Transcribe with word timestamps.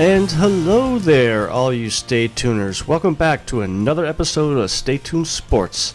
And 0.00 0.30
hello 0.30 0.98
there, 0.98 1.50
all 1.50 1.74
you 1.74 1.90
stay 1.90 2.26
tuners. 2.26 2.88
Welcome 2.88 3.12
back 3.12 3.44
to 3.44 3.60
another 3.60 4.06
episode 4.06 4.56
of 4.56 4.70
Stay 4.70 4.96
Tuned 4.96 5.26
Sports. 5.26 5.94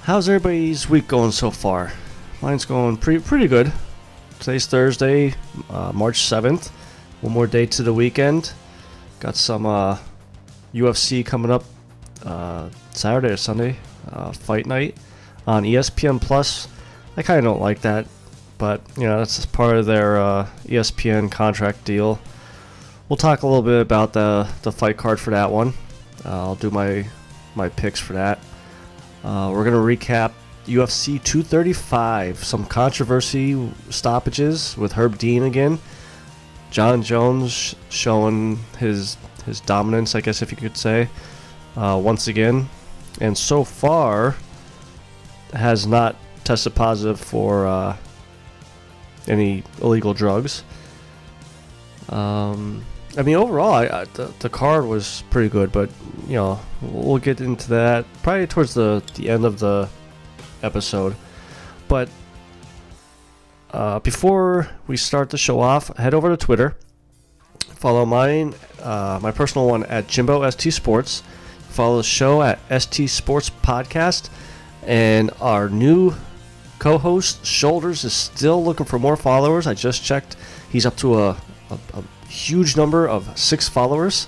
How's 0.00 0.28
everybody's 0.28 0.88
week 0.88 1.06
going 1.06 1.30
so 1.30 1.52
far? 1.52 1.92
Mine's 2.40 2.64
going 2.64 2.96
pretty 2.96 3.22
pretty 3.22 3.46
good. 3.46 3.72
Today's 4.40 4.66
Thursday, 4.66 5.34
uh, 5.70 5.92
March 5.94 6.18
7th. 6.18 6.70
One 7.20 7.32
more 7.32 7.46
day 7.46 7.64
to 7.64 7.84
the 7.84 7.94
weekend. 7.94 8.54
Got 9.20 9.36
some 9.36 9.66
uh, 9.66 9.98
UFC 10.74 11.24
coming 11.24 11.52
up 11.52 11.62
uh, 12.24 12.70
Saturday 12.90 13.28
or 13.28 13.36
Sunday, 13.36 13.76
uh, 14.10 14.32
fight 14.32 14.66
night 14.66 14.96
on 15.46 15.62
ESPN 15.62 16.20
Plus. 16.20 16.66
I 17.16 17.22
kind 17.22 17.38
of 17.38 17.44
don't 17.44 17.60
like 17.60 17.82
that, 17.82 18.08
but 18.58 18.80
you 18.96 19.04
know 19.04 19.18
that's 19.18 19.46
part 19.46 19.76
of 19.76 19.86
their 19.86 20.18
uh, 20.18 20.48
ESPN 20.66 21.30
contract 21.30 21.84
deal. 21.84 22.18
We'll 23.12 23.18
talk 23.18 23.42
a 23.42 23.46
little 23.46 23.60
bit 23.60 23.82
about 23.82 24.14
the 24.14 24.48
the 24.62 24.72
fight 24.72 24.96
card 24.96 25.20
for 25.20 25.32
that 25.32 25.50
one. 25.50 25.74
Uh, 26.24 26.30
I'll 26.30 26.54
do 26.54 26.70
my 26.70 27.06
my 27.54 27.68
picks 27.68 28.00
for 28.00 28.14
that. 28.14 28.38
Uh, 29.22 29.52
we're 29.52 29.64
gonna 29.64 29.76
recap 29.76 30.32
UFC 30.64 31.22
235, 31.22 32.42
some 32.42 32.64
controversy 32.64 33.70
stoppages 33.90 34.78
with 34.78 34.92
Herb 34.92 35.18
Dean 35.18 35.42
again. 35.42 35.78
Jon 36.70 37.02
Jones 37.02 37.74
showing 37.90 38.56
his 38.78 39.18
his 39.44 39.60
dominance, 39.60 40.14
I 40.14 40.22
guess 40.22 40.40
if 40.40 40.50
you 40.50 40.56
could 40.56 40.78
say, 40.78 41.10
uh, 41.76 42.00
once 42.02 42.28
again, 42.28 42.66
and 43.20 43.36
so 43.36 43.62
far 43.62 44.36
has 45.52 45.86
not 45.86 46.16
tested 46.44 46.74
positive 46.74 47.20
for 47.20 47.66
uh, 47.66 47.94
any 49.28 49.64
illegal 49.82 50.14
drugs. 50.14 50.64
Um, 52.08 52.82
I 53.16 53.22
mean, 53.22 53.36
overall, 53.36 53.72
I, 53.72 53.84
I, 53.86 54.04
the, 54.14 54.32
the 54.38 54.48
card 54.48 54.86
was 54.86 55.22
pretty 55.28 55.50
good, 55.50 55.70
but 55.70 55.90
you 56.26 56.34
know, 56.34 56.60
we'll 56.80 57.18
get 57.18 57.40
into 57.40 57.68
that 57.70 58.06
probably 58.22 58.46
towards 58.46 58.72
the 58.74 59.02
the 59.14 59.28
end 59.28 59.44
of 59.44 59.58
the 59.58 59.88
episode. 60.62 61.14
But 61.88 62.08
uh, 63.70 63.98
before 64.00 64.70
we 64.86 64.96
start 64.96 65.30
the 65.30 65.38
show 65.38 65.60
off, 65.60 65.94
head 65.96 66.14
over 66.14 66.30
to 66.30 66.36
Twitter. 66.36 66.76
Follow 67.74 68.06
mine, 68.06 68.54
uh, 68.80 69.18
my 69.20 69.30
personal 69.30 69.66
one 69.66 69.84
at 69.84 70.06
Jimbo 70.06 70.48
ST 70.48 70.72
Sports. 70.72 71.22
Follow 71.68 71.98
the 71.98 72.02
show 72.02 72.42
at 72.42 72.60
ST 72.82 73.10
Sports 73.10 73.50
Podcast, 73.50 74.30
and 74.86 75.30
our 75.40 75.68
new 75.68 76.14
co-host 76.78 77.44
Shoulders 77.44 78.04
is 78.04 78.12
still 78.12 78.62
looking 78.64 78.86
for 78.86 78.98
more 78.98 79.16
followers. 79.16 79.66
I 79.66 79.74
just 79.74 80.04
checked; 80.04 80.36
he's 80.70 80.86
up 80.86 80.96
to 80.98 81.18
a, 81.18 81.30
a, 81.70 81.78
a 81.94 82.04
huge 82.32 82.76
number 82.76 83.06
of 83.06 83.38
six 83.38 83.68
followers. 83.68 84.26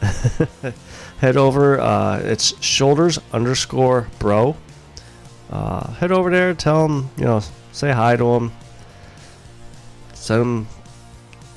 head 1.20 1.36
over; 1.36 1.80
uh, 1.80 2.18
it's 2.18 2.60
Shoulders 2.62 3.18
underscore 3.32 4.08
Bro. 4.18 4.56
Uh, 5.48 5.90
head 5.94 6.10
over 6.10 6.30
there, 6.30 6.54
tell 6.54 6.86
him, 6.86 7.08
you 7.16 7.24
know, 7.24 7.40
say 7.70 7.92
hi 7.92 8.16
to 8.16 8.34
him, 8.34 8.52
send 10.12 10.42
him 10.42 10.66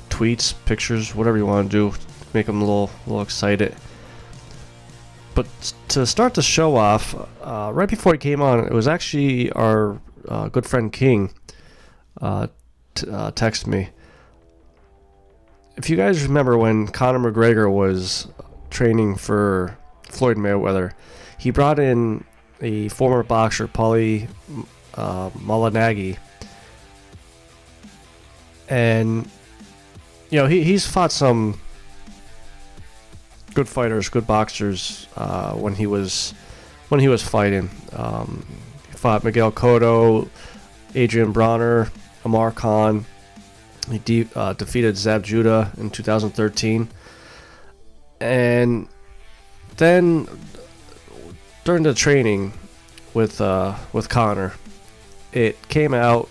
tweets, 0.09 0.53
pictures, 0.65 1.15
whatever 1.15 1.37
you 1.37 1.45
want 1.45 1.71
to 1.71 1.91
do, 1.91 1.97
make 2.33 2.47
him 2.47 2.57
a 2.57 2.63
little, 2.63 2.91
little 3.07 3.21
excited. 3.21 3.75
But 5.33 5.47
to 5.89 6.05
start 6.05 6.35
the 6.35 6.43
show 6.43 6.75
off, 6.75 7.15
uh, 7.41 7.71
right 7.73 7.89
before 7.89 8.13
he 8.13 8.19
came 8.19 8.41
on, 8.41 8.59
it 8.59 8.71
was 8.71 8.87
actually 8.87 9.51
our 9.53 9.99
uh, 10.27 10.49
good 10.49 10.65
friend 10.65 10.91
King 10.91 11.33
uh, 12.21 12.47
t- 12.93 13.09
uh, 13.09 13.31
texted 13.31 13.67
me. 13.67 13.89
If 15.79 15.89
you 15.89 15.95
guys 15.95 16.23
remember 16.23 16.57
when 16.57 16.87
Conor 16.87 17.31
McGregor 17.31 17.71
was 17.71 18.27
training 18.69 19.15
for 19.15 19.77
Floyd 20.09 20.35
Mayweather, 20.35 20.91
he 21.37 21.51
brought 21.51 21.79
in 21.79 22.25
a 22.59 22.89
former 22.89 23.23
boxer, 23.23 23.65
Paulie 23.65 24.27
uh, 24.95 25.29
Malignaggi, 25.29 26.17
and 28.67 29.25
you 30.29 30.39
know 30.39 30.47
he, 30.47 30.65
he's 30.65 30.85
fought 30.85 31.13
some 31.13 31.57
good 33.53 33.69
fighters, 33.69 34.09
good 34.09 34.27
boxers 34.27 35.07
uh, 35.15 35.53
when 35.53 35.75
he 35.75 35.87
was 35.87 36.33
when 36.89 36.99
he 36.99 37.07
was 37.07 37.23
fighting. 37.23 37.69
Um, 37.93 38.45
he 38.89 38.97
fought 38.97 39.23
Miguel 39.23 39.53
Cotto, 39.53 40.27
Adrien 40.93 41.33
Broner, 41.33 41.89
Amar 42.25 42.51
Khan. 42.51 43.05
He 43.91 43.99
de- 43.99 44.27
uh, 44.35 44.53
defeated 44.53 44.97
Zab 44.97 45.23
Judah 45.23 45.71
in 45.77 45.89
2013, 45.89 46.87
and 48.21 48.87
then 49.77 50.27
during 51.63 51.83
the 51.83 51.93
training 51.93 52.53
with 53.13 53.41
uh, 53.41 53.75
with 53.93 54.09
Conor, 54.09 54.53
it 55.31 55.57
came 55.69 55.93
out. 55.93 56.29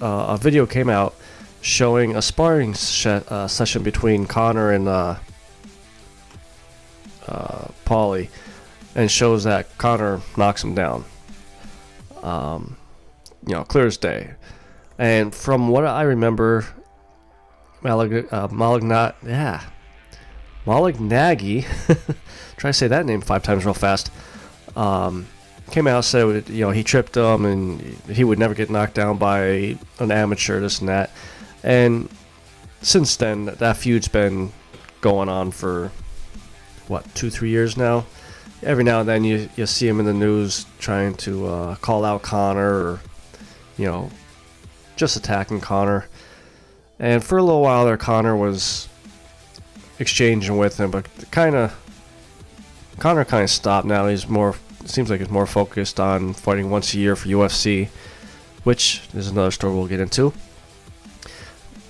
Uh, 0.00 0.28
a 0.30 0.38
video 0.38 0.64
came 0.64 0.88
out 0.88 1.14
showing 1.60 2.16
a 2.16 2.22
sparring 2.22 2.70
uh, 3.04 3.46
session 3.46 3.82
between 3.82 4.26
Conor 4.26 4.72
and 4.72 4.88
uh, 4.88 5.16
uh, 7.26 7.68
Paulie, 7.84 8.28
and 8.94 9.10
shows 9.10 9.44
that 9.44 9.76
Conor 9.78 10.20
knocks 10.36 10.64
him 10.64 10.74
down. 10.74 11.04
Um, 12.22 12.76
you 13.46 13.54
know, 13.54 13.64
clear 13.64 13.86
as 13.86 13.96
day. 13.96 14.32
And 15.00 15.34
from 15.34 15.68
what 15.68 15.86
I 15.86 16.02
remember, 16.02 16.66
Malig- 17.82 18.30
uh, 18.30 18.48
Malignat, 18.48 19.14
yeah, 19.26 19.62
Malignaggi, 20.66 21.64
try 22.58 22.68
to 22.68 22.74
say 22.74 22.86
that 22.86 23.06
name 23.06 23.22
five 23.22 23.42
times 23.42 23.64
real 23.64 23.72
fast. 23.72 24.10
Um, 24.76 25.26
came 25.70 25.86
out 25.86 26.04
said 26.04 26.48
you 26.50 26.66
know 26.66 26.70
he 26.70 26.84
tripped 26.84 27.16
him 27.16 27.46
and 27.46 27.80
he 28.10 28.24
would 28.24 28.38
never 28.38 28.52
get 28.52 28.68
knocked 28.68 28.92
down 28.92 29.16
by 29.16 29.78
an 30.00 30.10
amateur, 30.10 30.60
this 30.60 30.80
and 30.80 30.90
that. 30.90 31.10
And 31.62 32.10
since 32.82 33.16
then, 33.16 33.46
that 33.46 33.78
feud's 33.78 34.08
been 34.08 34.52
going 35.00 35.30
on 35.30 35.50
for 35.50 35.92
what 36.88 37.14
two, 37.14 37.30
three 37.30 37.48
years 37.48 37.74
now. 37.74 38.04
Every 38.62 38.84
now 38.84 39.00
and 39.00 39.08
then, 39.08 39.24
you 39.24 39.48
you 39.56 39.64
see 39.64 39.88
him 39.88 39.98
in 39.98 40.04
the 40.04 40.12
news 40.12 40.66
trying 40.78 41.14
to 41.14 41.46
uh, 41.46 41.74
call 41.76 42.04
out 42.04 42.20
Conor, 42.20 42.74
or 42.74 43.00
you 43.78 43.86
know, 43.86 44.10
just 45.00 45.16
attacking 45.16 45.60
Conor. 45.60 46.06
And 46.98 47.24
for 47.24 47.38
a 47.38 47.42
little 47.42 47.62
while 47.62 47.86
there, 47.86 47.96
Conor 47.96 48.36
was 48.36 48.86
exchanging 49.98 50.58
with 50.58 50.78
him, 50.78 50.90
but 50.90 51.08
kind 51.30 51.56
of 51.56 51.74
Conor 52.98 53.24
kind 53.24 53.42
of 53.42 53.50
stopped 53.50 53.86
now. 53.86 54.06
He's 54.06 54.28
more 54.28 54.54
seems 54.84 55.10
like 55.10 55.20
he's 55.20 55.30
more 55.30 55.46
focused 55.46 55.98
on 55.98 56.34
fighting 56.34 56.70
once 56.70 56.92
a 56.94 56.98
year 56.98 57.16
for 57.16 57.28
UFC, 57.28 57.88
which 58.62 59.02
is 59.14 59.28
another 59.28 59.50
story 59.50 59.74
we'll 59.74 59.86
get 59.86 60.00
into. 60.00 60.32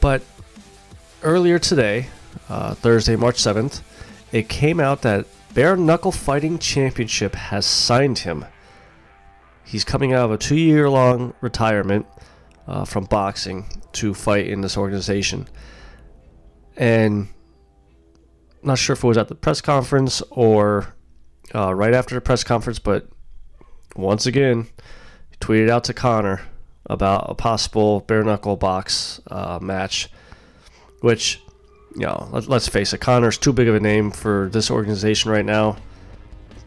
But 0.01 0.23
earlier 1.23 1.59
today, 1.59 2.07
uh, 2.49 2.75
Thursday, 2.75 3.17
March 3.17 3.37
7th, 3.37 3.83
it 4.33 4.49
came 4.49 4.79
out 4.79 5.03
that 5.03 5.27
Bare 5.53 5.77
Knuckle 5.77 6.13
Fighting 6.13 6.59
Championship 6.59 7.35
has 7.35 7.67
signed 7.67 8.21
him. 8.21 8.47
He's 9.65 9.85
coming 9.85 10.13
out 10.13 10.27
of 10.27 10.33
a 10.33 10.39
two 10.39 10.57
year 10.57 10.89
long 10.89 11.35
retirement 11.41 12.07
uh, 12.67 12.85
from 12.85 13.05
boxing 13.05 13.67
to 13.93 14.15
fight 14.15 14.47
in 14.47 14.61
this 14.61 14.77
organization. 14.77 15.49
And 16.77 17.29
not 18.63 18.79
sure 18.79 18.95
if 18.95 19.05
it 19.05 19.07
was 19.07 19.19
at 19.19 19.29
the 19.29 19.35
press 19.35 19.61
conference 19.61 20.23
or 20.31 20.95
uh, 21.55 21.75
right 21.75 21.95
after 21.95 22.15
the 22.15 22.21
press 22.21 22.45
conference, 22.45 22.79
but 22.79 23.09
once 23.97 24.27
again, 24.27 24.69
tweeted 25.41 25.69
out 25.69 25.85
to 25.85 25.95
Conor 25.95 26.43
about 26.87 27.31
a 27.31 27.35
possible 27.35 28.01
bare 28.01 28.23
knuckle 28.23 28.57
box 28.57 29.21
uh, 29.31 29.59
match, 29.61 30.11
which, 31.01 31.41
you 31.95 32.07
know, 32.07 32.29
let, 32.33 32.47
let's 32.49 32.69
face 32.69 32.93
it, 32.93 33.01
Conor's 33.01 33.39
too 33.39 33.53
big 33.53 33.69
of 33.69 33.75
a 33.75 33.81
name 33.81 34.11
for 34.11 34.49
this 34.53 34.71
organization 34.71 35.31
right 35.31 35.45
now 35.45 35.77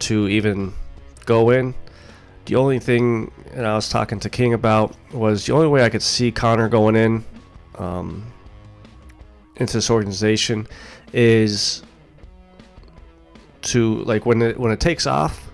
to 0.00 0.28
even 0.28 0.72
go 1.24 1.50
in. 1.50 1.74
The 2.46 2.56
only 2.56 2.78
thing 2.78 3.30
that 3.54 3.64
I 3.64 3.74
was 3.74 3.88
talking 3.88 4.20
to 4.20 4.28
King 4.28 4.52
about 4.52 4.94
was 5.12 5.46
the 5.46 5.54
only 5.54 5.68
way 5.68 5.82
I 5.82 5.88
could 5.88 6.02
see 6.02 6.30
Conor 6.30 6.68
going 6.68 6.94
in 6.94 7.24
um, 7.78 8.30
into 9.56 9.74
this 9.74 9.90
organization 9.90 10.66
is 11.12 11.82
to 13.62 14.02
like 14.04 14.26
when 14.26 14.42
it 14.42 14.58
when 14.60 14.72
it 14.72 14.80
takes 14.80 15.06
off 15.06 15.50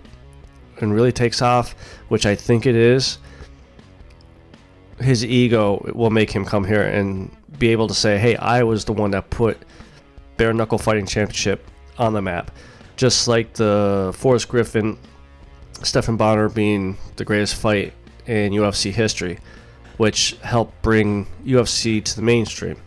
and 0.81 0.93
really 0.93 1.13
takes 1.13 1.43
off, 1.43 1.75
which 2.09 2.27
I 2.27 2.35
think 2.35 2.67
it 2.67 2.75
is. 2.75 3.19
His 4.99 5.25
ego 5.25 5.93
will 5.95 6.11
make 6.11 6.31
him 6.31 6.45
come 6.45 6.65
here 6.65 6.83
and 6.83 7.35
be 7.59 7.69
able 7.69 7.87
to 7.89 7.95
say, 7.95 8.19
"Hey, 8.19 8.37
I 8.37 8.63
was 8.65 8.85
the 8.85 8.93
one 8.93 9.13
that 9.13 9.31
put 9.31 9.59
bare 10.37 10.53
knuckle 10.53 10.79
fighting 10.79 11.07
championship 11.07 11.67
on 11.99 12.13
the 12.15 12.21
map," 12.21 12.51
just 12.97 13.29
like 13.29 13.55
the 13.55 14.13
Forrest 14.15 14.49
Griffin, 14.49 14.99
Stephan 15.83 16.17
Bonnar 16.17 16.49
being 16.49 16.99
the 17.17 17.25
greatest 17.25 17.55
fight 17.55 17.93
in 18.27 18.53
UFC 18.53 18.93
history, 18.93 19.39
which 19.97 20.37
helped 20.43 20.81
bring 20.83 21.27
UFC 21.45 22.03
to 22.05 22.17
the 22.17 22.23
mainstream. 22.23 22.81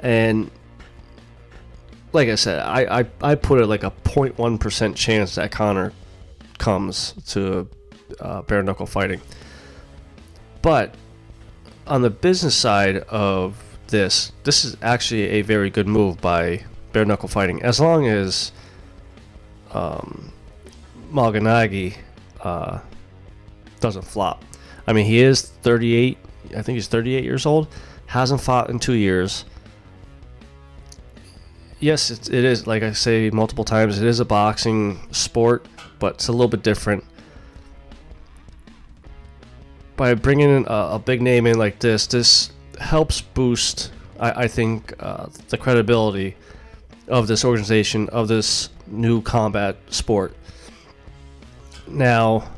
And 0.00 0.50
like 2.12 2.28
I 2.28 2.34
said, 2.34 2.60
I, 2.60 3.00
I, 3.00 3.06
I 3.22 3.34
put 3.34 3.60
it 3.60 3.66
like 3.66 3.82
a 3.82 3.90
0.1% 3.90 4.96
chance 4.96 5.34
that 5.34 5.50
Conor 5.50 5.92
comes 6.58 7.12
to 7.28 7.68
uh, 8.20 8.42
bare 8.42 8.62
knuckle 8.62 8.86
fighting. 8.86 9.20
But 10.62 10.94
on 11.86 12.02
the 12.02 12.10
business 12.10 12.56
side 12.56 12.98
of 13.08 13.62
this, 13.88 14.32
this 14.44 14.64
is 14.64 14.76
actually 14.82 15.28
a 15.28 15.42
very 15.42 15.70
good 15.70 15.86
move 15.86 16.20
by 16.20 16.64
bare 16.92 17.04
knuckle 17.04 17.28
fighting. 17.28 17.62
As 17.62 17.78
long 17.80 18.06
as 18.06 18.52
um, 19.72 20.32
Malignaggi 21.12 21.96
uh, 22.40 22.80
doesn't 23.80 24.02
flop. 24.02 24.44
I 24.86 24.92
mean, 24.92 25.06
he 25.06 25.20
is 25.20 25.42
38. 25.42 26.18
I 26.56 26.62
think 26.62 26.76
he's 26.76 26.88
38 26.88 27.24
years 27.24 27.46
old. 27.46 27.68
Hasn't 28.06 28.40
fought 28.40 28.70
in 28.70 28.78
two 28.78 28.94
years. 28.94 29.44
Yes, 31.80 32.10
it, 32.10 32.30
it 32.30 32.44
is. 32.44 32.66
Like 32.66 32.82
I 32.82 32.92
say 32.92 33.30
multiple 33.30 33.64
times, 33.64 34.00
it 34.00 34.06
is 34.06 34.20
a 34.20 34.24
boxing 34.24 34.98
sport, 35.12 35.66
but 35.98 36.14
it's 36.14 36.28
a 36.28 36.32
little 36.32 36.48
bit 36.48 36.62
different. 36.62 37.04
By 39.96 40.14
bringing 40.14 40.50
in 40.50 40.66
a, 40.66 40.94
a 40.94 40.98
big 40.98 41.20
name 41.20 41.46
in 41.46 41.58
like 41.58 41.78
this, 41.80 42.06
this 42.06 42.50
helps 42.78 43.20
boost, 43.20 43.92
I, 44.20 44.44
I 44.44 44.48
think, 44.48 44.92
uh, 45.00 45.26
the 45.48 45.58
credibility 45.58 46.36
of 47.08 47.26
this 47.26 47.44
organization, 47.44 48.08
of 48.10 48.28
this 48.28 48.68
new 48.86 49.20
combat 49.22 49.76
sport. 49.90 50.34
Now, 51.88 52.50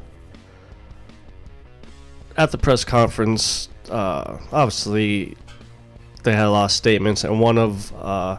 at 2.37 2.51
the 2.51 2.59
press 2.59 2.85
conference, 2.85 3.69
uh, 3.91 4.39
obviously, 4.53 5.37
they 6.23 6.33
had 6.33 6.47
a 6.47 6.51
lot 6.51 6.67
of 6.67 6.73
statements, 6.73 7.25
and 7.25 7.41
one 7.41 7.59
of 7.59 7.93
uh, 7.97 8.39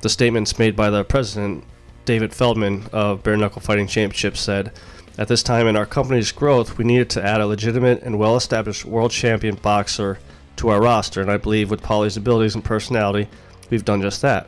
the 0.00 0.08
statements 0.08 0.58
made 0.58 0.76
by 0.76 0.90
the 0.90 1.04
president, 1.04 1.64
David 2.04 2.32
Feldman 2.32 2.86
of 2.92 3.22
Bare 3.22 3.36
Knuckle 3.36 3.60
Fighting 3.60 3.86
Championship, 3.86 4.36
said, 4.36 4.72
At 5.18 5.28
this 5.28 5.42
time 5.42 5.66
in 5.66 5.76
our 5.76 5.86
company's 5.86 6.32
growth, 6.32 6.78
we 6.78 6.84
needed 6.84 7.10
to 7.10 7.24
add 7.24 7.40
a 7.40 7.46
legitimate 7.46 8.02
and 8.02 8.18
well 8.18 8.36
established 8.36 8.84
world 8.84 9.10
champion 9.10 9.56
boxer 9.56 10.18
to 10.56 10.68
our 10.68 10.80
roster, 10.80 11.20
and 11.20 11.30
I 11.30 11.36
believe 11.36 11.70
with 11.70 11.82
Paulie's 11.82 12.16
abilities 12.16 12.54
and 12.54 12.64
personality, 12.64 13.28
we've 13.70 13.84
done 13.84 14.00
just 14.00 14.22
that. 14.22 14.46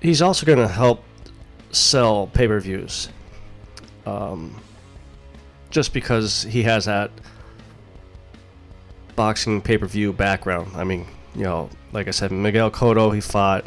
He's 0.00 0.22
also 0.22 0.46
going 0.46 0.58
to 0.58 0.68
help 0.68 1.02
sell 1.70 2.26
pay 2.28 2.46
per 2.46 2.60
views. 2.60 3.08
Um, 4.06 4.60
just 5.70 5.92
because 5.92 6.44
he 6.44 6.62
has 6.62 6.86
that 6.86 7.10
boxing 9.16 9.60
pay 9.60 9.76
per 9.76 9.86
view 9.86 10.12
background. 10.12 10.70
I 10.74 10.84
mean, 10.84 11.06
you 11.34 11.44
know, 11.44 11.68
like 11.92 12.08
I 12.08 12.12
said, 12.12 12.32
Miguel 12.32 12.70
Cotto, 12.70 13.14
he 13.14 13.20
fought 13.20 13.66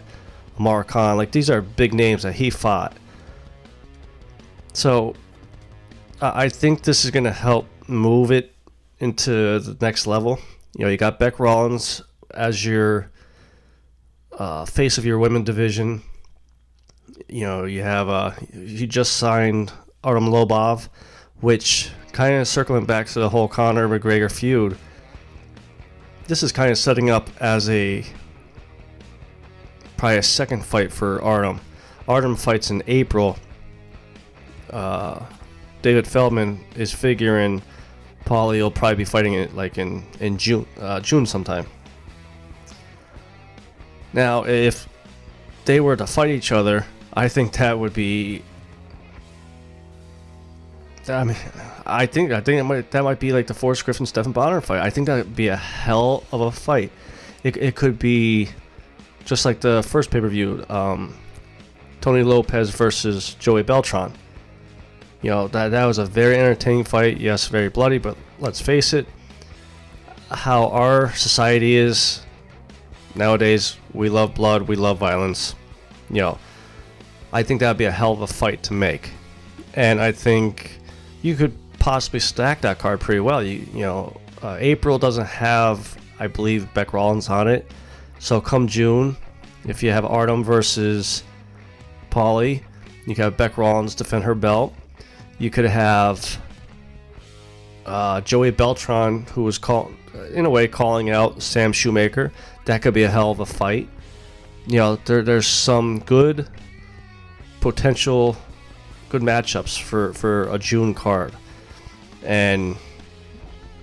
Amar 0.58 0.84
Khan. 0.84 1.18
Like, 1.18 1.32
these 1.32 1.50
are 1.50 1.62
big 1.62 1.94
names 1.94 2.24
that 2.24 2.34
he 2.34 2.50
fought. 2.50 2.96
So, 4.74 5.16
I 6.22 6.50
think 6.50 6.84
this 6.84 7.04
is 7.04 7.12
going 7.12 7.24
to 7.26 7.32
help 7.32 7.68
move 7.88 8.32
it 8.32 8.54
into 9.00 9.60
the 9.60 9.76
next 9.82 10.08
level. 10.08 10.40
You 10.78 10.86
know, 10.86 10.92
you 10.92 10.98
got 10.98 11.20
Bec 11.20 11.40
Rawlings 11.40 12.02
as 12.34 12.64
your 12.66 13.12
uh, 14.32 14.66
face 14.66 14.98
of 14.98 15.06
your 15.06 15.20
women 15.20 15.44
division. 15.44 16.04
You 17.28 17.46
know, 17.46 17.66
you 17.66 17.82
have 17.82 18.10
uh, 18.10 18.32
you 18.54 18.88
just 18.88 19.18
signed 19.18 19.72
Artem 20.04 20.28
Lobov, 20.28 20.90
which 21.40 21.90
kind 22.12 22.36
of 22.36 22.48
circling 22.48 22.86
back 22.86 23.08
to 23.08 23.20
the 23.20 23.30
whole 23.30 23.48
Conor 23.48 23.88
McGregor 23.88 24.32
feud. 24.32 24.78
This 26.28 26.44
is 26.44 26.52
kind 26.52 26.72
of 26.72 26.78
setting 26.78 27.10
up 27.10 27.30
as 27.40 27.70
a 27.70 28.06
probably 29.98 30.18
a 30.18 30.24
second 30.24 30.66
fight 30.66 30.92
for 30.92 31.22
Artem. 31.22 31.60
Artem 32.08 32.36
fights 32.36 32.72
in 32.72 32.84
April. 32.88 33.38
Uh, 34.70 35.24
David 35.82 36.08
Feldman 36.08 36.64
is 36.76 36.94
figuring 36.94 37.62
Paulie 38.26 38.62
will 38.62 38.72
probably 38.72 38.96
be 38.96 39.06
fighting 39.06 39.34
it 39.34 39.56
like 39.56 39.78
in 39.78 40.04
in 40.20 40.38
June 40.38 40.66
uh, 40.80 41.00
June 41.00 41.26
sometime. 41.26 41.66
Now, 44.14 44.44
if 44.46 44.88
they 45.66 45.80
were 45.80 45.96
to 45.96 46.06
fight 46.06 46.32
each 46.32 46.52
other, 46.52 46.86
I 47.14 47.28
think 47.28 47.54
that 47.54 47.78
would 47.78 47.94
be. 47.94 48.44
I 51.08 51.24
mean, 51.24 51.36
I 51.86 52.06
think 52.06 52.32
I 52.32 52.42
think 52.42 52.60
that 52.60 52.64
might 52.64 52.92
that 52.92 53.04
might 53.04 53.20
be 53.20 53.34
like 53.34 53.48
the 53.48 53.54
Forrest 53.54 53.86
Griffin 53.86 54.06
Stephan 54.06 54.32
Bonnar 54.32 54.62
fight. 54.62 54.82
I 54.82 54.90
think 54.90 55.08
that 55.08 55.18
would 55.18 55.36
be 55.36 55.48
a 55.48 55.58
hell 55.58 56.24
of 56.32 56.42
a 56.42 56.52
fight. 56.52 56.92
It, 57.44 57.58
it 57.58 57.76
could 57.76 57.98
be 57.98 58.50
just 59.26 59.46
like 59.46 59.62
the 59.62 59.84
first 59.84 60.12
pay 60.12 60.22
per 60.22 60.28
view, 60.30 60.64
um, 60.70 61.16
Tony 62.02 62.24
Lopez 62.24 62.70
versus 62.70 63.34
Joey 63.36 63.64
Beltran. 63.64 64.14
You 65.22 65.32
know 65.32 65.48
that 65.50 65.70
that 65.70 65.86
was 65.86 65.98
a 65.98 66.06
very 66.06 66.36
entertaining 66.38 66.84
fight. 66.84 67.18
Yes, 67.18 67.48
very 67.48 67.70
bloody, 67.70 67.98
but 67.98 68.16
let's 68.40 68.62
face 68.62 68.94
it, 68.94 69.08
how 70.30 70.70
our 70.70 71.14
society 71.14 71.76
is 71.76 72.22
nowadays. 73.16 73.76
We 73.94 74.10
love 74.10 74.34
blood. 74.34 74.64
We 74.64 74.76
love 74.76 74.98
violence. 74.98 75.56
You 76.10 76.22
know, 76.22 76.38
I 77.34 77.44
think 77.44 77.60
that'd 77.60 77.78
be 77.78 77.86
a 77.86 77.92
hell 77.92 78.12
of 78.14 78.22
a 78.22 78.28
fight 78.28 78.64
to 78.64 78.74
make, 78.74 79.12
and 79.74 80.02
I 80.02 80.12
think 80.12 80.80
you 81.22 81.36
could 81.36 81.56
possibly 81.80 82.20
stack 82.20 82.62
that 82.62 82.80
card 82.80 83.00
pretty 83.00 83.22
well. 83.22 83.44
You 83.44 83.66
you 83.74 83.82
know, 83.82 84.20
uh, 84.42 84.58
April 84.60 85.00
doesn't 85.00 85.28
have, 85.28 85.98
I 86.20 86.28
believe, 86.28 86.74
Bec 86.74 86.94
Rawlings 86.94 87.30
on 87.30 87.48
it, 87.48 87.72
so 88.20 88.42
come 88.42 88.68
June, 88.68 89.16
if 89.66 89.82
you 89.82 89.92
have 89.92 90.06
Artem 90.06 90.44
versus 90.44 91.24
Paulie, 92.10 92.62
you 93.06 93.16
could 93.16 93.24
have 93.26 93.38
Bec 93.38 93.58
Rawlings 93.58 93.96
defend 93.96 94.24
her 94.24 94.36
belt. 94.36 94.74
You 95.40 95.50
could 95.50 95.66
have 95.66 96.40
uh, 97.86 98.22
Joey 98.22 98.52
Beltran, 98.52 99.26
who 99.28 99.44
was 99.44 99.58
called, 99.58 99.94
in 100.34 100.46
a 100.46 100.50
way, 100.50 100.68
calling 100.68 101.10
out 101.10 101.42
Sam 101.42 101.74
Shewmaker. 101.74 102.32
That 102.66 102.82
could 102.82 102.94
be 102.94 103.04
a 103.04 103.10
hell 103.10 103.32
of 103.32 103.40
a 103.40 103.46
fight. 103.46 103.90
You 104.68 104.78
know, 104.78 104.96
there, 105.06 105.24
there's 105.24 105.48
some 105.48 106.00
good 106.00 106.48
potential, 107.62 108.36
good 109.10 109.22
matchups 109.22 109.82
for, 109.82 110.14
for 110.14 110.54
a 110.54 110.60
June 110.60 110.94
card. 110.94 111.34
And 112.24 112.76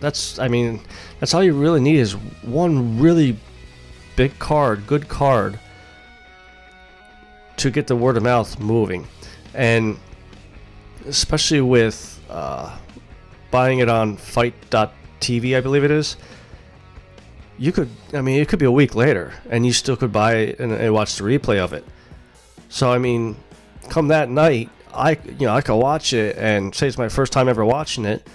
that's, 0.00 0.38
I 0.38 0.48
mean, 0.48 0.80
that's 1.20 1.32
all 1.32 1.42
you 1.42 1.54
really 1.54 1.80
need 1.80 1.96
is 1.96 2.12
one 2.42 2.98
really 2.98 3.38
big 4.16 4.38
card, 4.38 4.86
good 4.86 5.08
card, 5.08 5.58
to 7.56 7.70
get 7.70 7.86
the 7.86 7.96
word 7.96 8.16
of 8.16 8.22
mouth 8.22 8.60
moving. 8.60 9.08
And 9.54 9.98
especially 11.06 11.60
with 11.60 12.20
uh, 12.28 12.76
buying 13.50 13.78
it 13.78 13.88
on 13.88 14.16
FITE.tv, 14.16 15.56
I 15.56 15.60
believe 15.60 15.84
it 15.84 15.90
is, 15.90 16.16
you 17.58 17.72
could, 17.72 17.88
I 18.12 18.20
mean, 18.20 18.40
it 18.40 18.48
could 18.48 18.60
be 18.60 18.66
a 18.66 18.70
week 18.70 18.94
later 18.94 19.32
and 19.50 19.66
you 19.66 19.72
still 19.72 19.96
could 19.96 20.12
buy 20.12 20.54
and 20.58 20.92
watch 20.92 21.16
the 21.16 21.24
replay 21.24 21.58
of 21.58 21.72
it. 21.72 21.84
So, 22.68 22.92
I 22.92 22.98
mean, 22.98 23.34
come 23.88 24.08
that 24.08 24.28
night, 24.28 24.70
I, 24.92 25.18
you 25.38 25.46
know, 25.46 25.54
I 25.54 25.60
could 25.60 25.76
watch 25.76 26.12
it 26.12 26.36
and 26.36 26.74
say 26.74 26.86
it's 26.88 26.98
my 26.98 27.08
first 27.08 27.32
time 27.32 27.48
ever 27.48 27.64
watching 27.64 28.04
it 28.04 28.26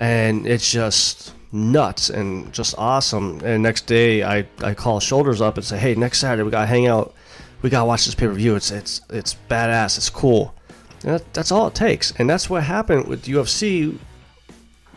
and 0.00 0.46
it's 0.46 0.72
just 0.72 1.34
nuts 1.52 2.10
and 2.10 2.52
just 2.52 2.74
awesome. 2.78 3.40
And 3.44 3.62
next 3.62 3.86
day, 3.86 4.22
I, 4.24 4.46
I 4.62 4.74
call 4.74 4.98
Shoulders 4.98 5.40
up 5.40 5.56
and 5.56 5.64
say, 5.64 5.78
"Hey, 5.78 5.94
next 5.94 6.18
Saturday 6.18 6.42
we 6.42 6.50
gotta 6.50 6.66
hang 6.66 6.86
out. 6.86 7.14
We 7.62 7.70
gotta 7.70 7.84
watch 7.84 8.06
this 8.06 8.14
pay 8.14 8.26
per 8.26 8.32
view. 8.32 8.56
It's 8.56 8.70
it's 8.70 9.02
it's 9.10 9.36
badass. 9.48 9.98
It's 9.98 10.10
cool." 10.10 10.54
That, 11.02 11.32
that's 11.32 11.52
all 11.52 11.66
it 11.68 11.74
takes, 11.74 12.12
and 12.12 12.28
that's 12.28 12.50
what 12.50 12.62
happened 12.62 13.06
with 13.06 13.24
UFC 13.24 13.98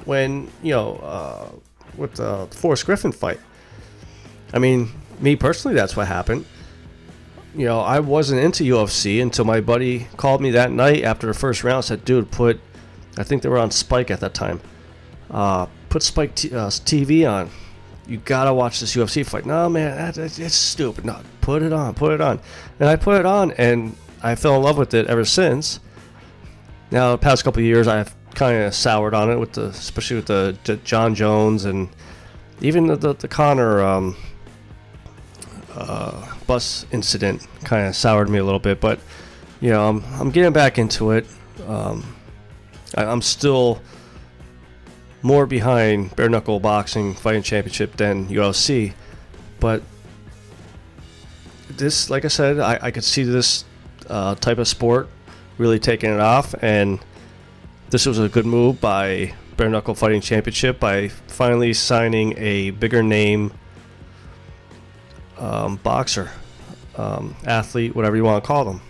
when 0.06 0.50
you 0.62 0.72
know 0.72 0.96
uh, 0.98 1.50
with 1.98 2.16
the 2.16 2.48
Forrest 2.52 2.86
Griffin 2.86 3.12
fight. 3.12 3.40
I 4.54 4.60
mean, 4.60 4.90
me 5.20 5.36
personally, 5.36 5.76
that's 5.76 5.96
what 5.96 6.08
happened. 6.08 6.46
You 7.56 7.66
know, 7.66 7.80
I 7.82 8.00
wasn't 8.00 8.42
into 8.42 8.64
UFC 8.64 9.22
until 9.22 9.46
my 9.46 9.62
buddy 9.62 10.08
called 10.18 10.42
me 10.42 10.52
that 10.52 10.72
night 10.72 11.04
after 11.04 11.28
the 11.28 11.34
first 11.34 11.64
round. 11.64 11.86
Said, 11.86 12.04
"Dude, 12.04 12.32
put," 12.32 12.60
I 13.18 13.24
think 13.24 13.44
they 13.44 13.50
were 13.50 13.60
on 13.60 13.70
Spike 13.72 14.10
at 14.10 14.20
that 14.22 14.34
time. 14.34 14.60
Uh, 15.30 15.68
put 15.90 16.02
Spike 16.02 16.36
t- 16.36 16.54
uh, 16.54 16.68
TV 16.68 17.30
on. 17.30 17.50
You 18.08 18.18
gotta 18.18 18.54
watch 18.54 18.80
this 18.80 18.96
UFC 18.96 19.24
fight. 19.24 19.46
No, 19.46 19.70
man, 19.70 19.96
that, 19.96 20.16
that, 20.16 20.40
it's 20.40 20.56
stupid. 20.56 21.06
No, 21.06 21.22
put 21.42 21.62
it 21.62 21.72
on, 21.72 21.94
put 21.94 22.14
it 22.14 22.22
on. 22.22 22.40
And 22.80 22.90
I 22.90 22.96
put 22.96 23.20
it 23.20 23.26
on, 23.26 23.52
and 23.52 23.96
I 24.22 24.36
fell 24.36 24.56
in 24.56 24.64
love 24.64 24.78
with 24.78 24.94
it 24.94 25.08
ever 25.08 25.24
since. 25.24 25.80
Now, 26.92 27.12
the 27.12 27.18
past 27.18 27.44
couple 27.44 27.62
years, 27.62 27.88
I've 27.88 28.16
kind 28.34 28.64
of 28.64 28.74
soured 28.74 29.14
on 29.14 29.30
it 29.30 29.38
with 29.38 29.54
the, 29.54 29.66
especially 29.66 30.18
with 30.18 30.26
the, 30.26 30.80
Jon 30.84 31.14
Jones 31.16 31.66
and 31.66 31.90
even 32.62 32.88
the 32.88 32.96
the, 32.96 33.14
the 33.14 33.28
Conor 33.28 33.82
um, 33.82 34.16
uh, 35.76 36.34
bus 36.48 36.86
incident 36.92 37.46
kind 37.64 37.88
of 37.88 37.96
soured 37.96 38.30
me 38.30 38.40
a 38.40 38.44
little 38.44 38.60
bit. 38.60 38.80
But 38.80 39.00
you 39.62 39.70
know, 39.70 39.88
I'm 39.88 40.04
I'm 40.20 40.32
getting 40.32 40.54
back 40.54 40.78
into 40.78 41.12
it. 41.12 41.26
Um, 41.68 42.16
I, 42.96 43.06
I'm 43.06 43.22
still 43.22 43.82
more 45.22 45.46
behind 45.46 46.16
bare 46.16 46.30
knuckle 46.30 46.60
boxing 46.60 47.14
fighting 47.14 47.44
championship 47.44 47.96
than 47.96 48.28
UFC, 48.28 48.94
but 49.60 49.82
this, 51.70 52.10
like 52.10 52.26
I 52.26 52.28
said, 52.28 52.60
I, 52.60 52.78
I 52.82 52.92
could 52.92 53.04
see 53.04 53.24
this 53.24 53.66
uh, 54.10 54.36
type 54.36 54.58
of 54.58 54.68
sport 54.68 55.10
really 55.58 55.80
taking 55.80 56.12
it 56.12 56.20
off, 56.20 56.54
and 56.62 57.00
this 57.90 58.06
was 58.06 58.20
a 58.20 58.30
good 58.30 58.46
move 58.46 58.82
by 58.82 59.34
Bare 59.56 59.70
Knuckle 59.70 59.96
Fighting 59.96 60.22
Championship 60.22 60.80
by 60.80 61.08
finally 61.08 61.74
signing 61.74 62.38
a 62.38 62.72
bigger 62.72 63.04
name 63.04 63.54
um, 65.44 65.76
boxer, 65.78 66.32
um, 66.96 67.36
athlete, 67.46 67.94
whatever 67.96 68.16
you 68.16 68.24
want 68.24 68.42
to 68.42 68.48
call 68.48 68.64
them, 68.64 68.82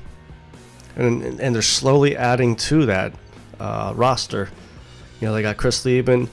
and 0.95 1.39
and 1.41 1.55
they're 1.55 1.61
slowly 1.61 2.15
adding 2.15 2.55
to 2.55 2.85
that 2.85 3.13
uh, 3.59 3.93
roster. 3.95 4.49
You 5.19 5.27
know, 5.27 5.33
they 5.33 5.41
got 5.41 5.57
Chris 5.57 5.83
Leben, 5.83 6.29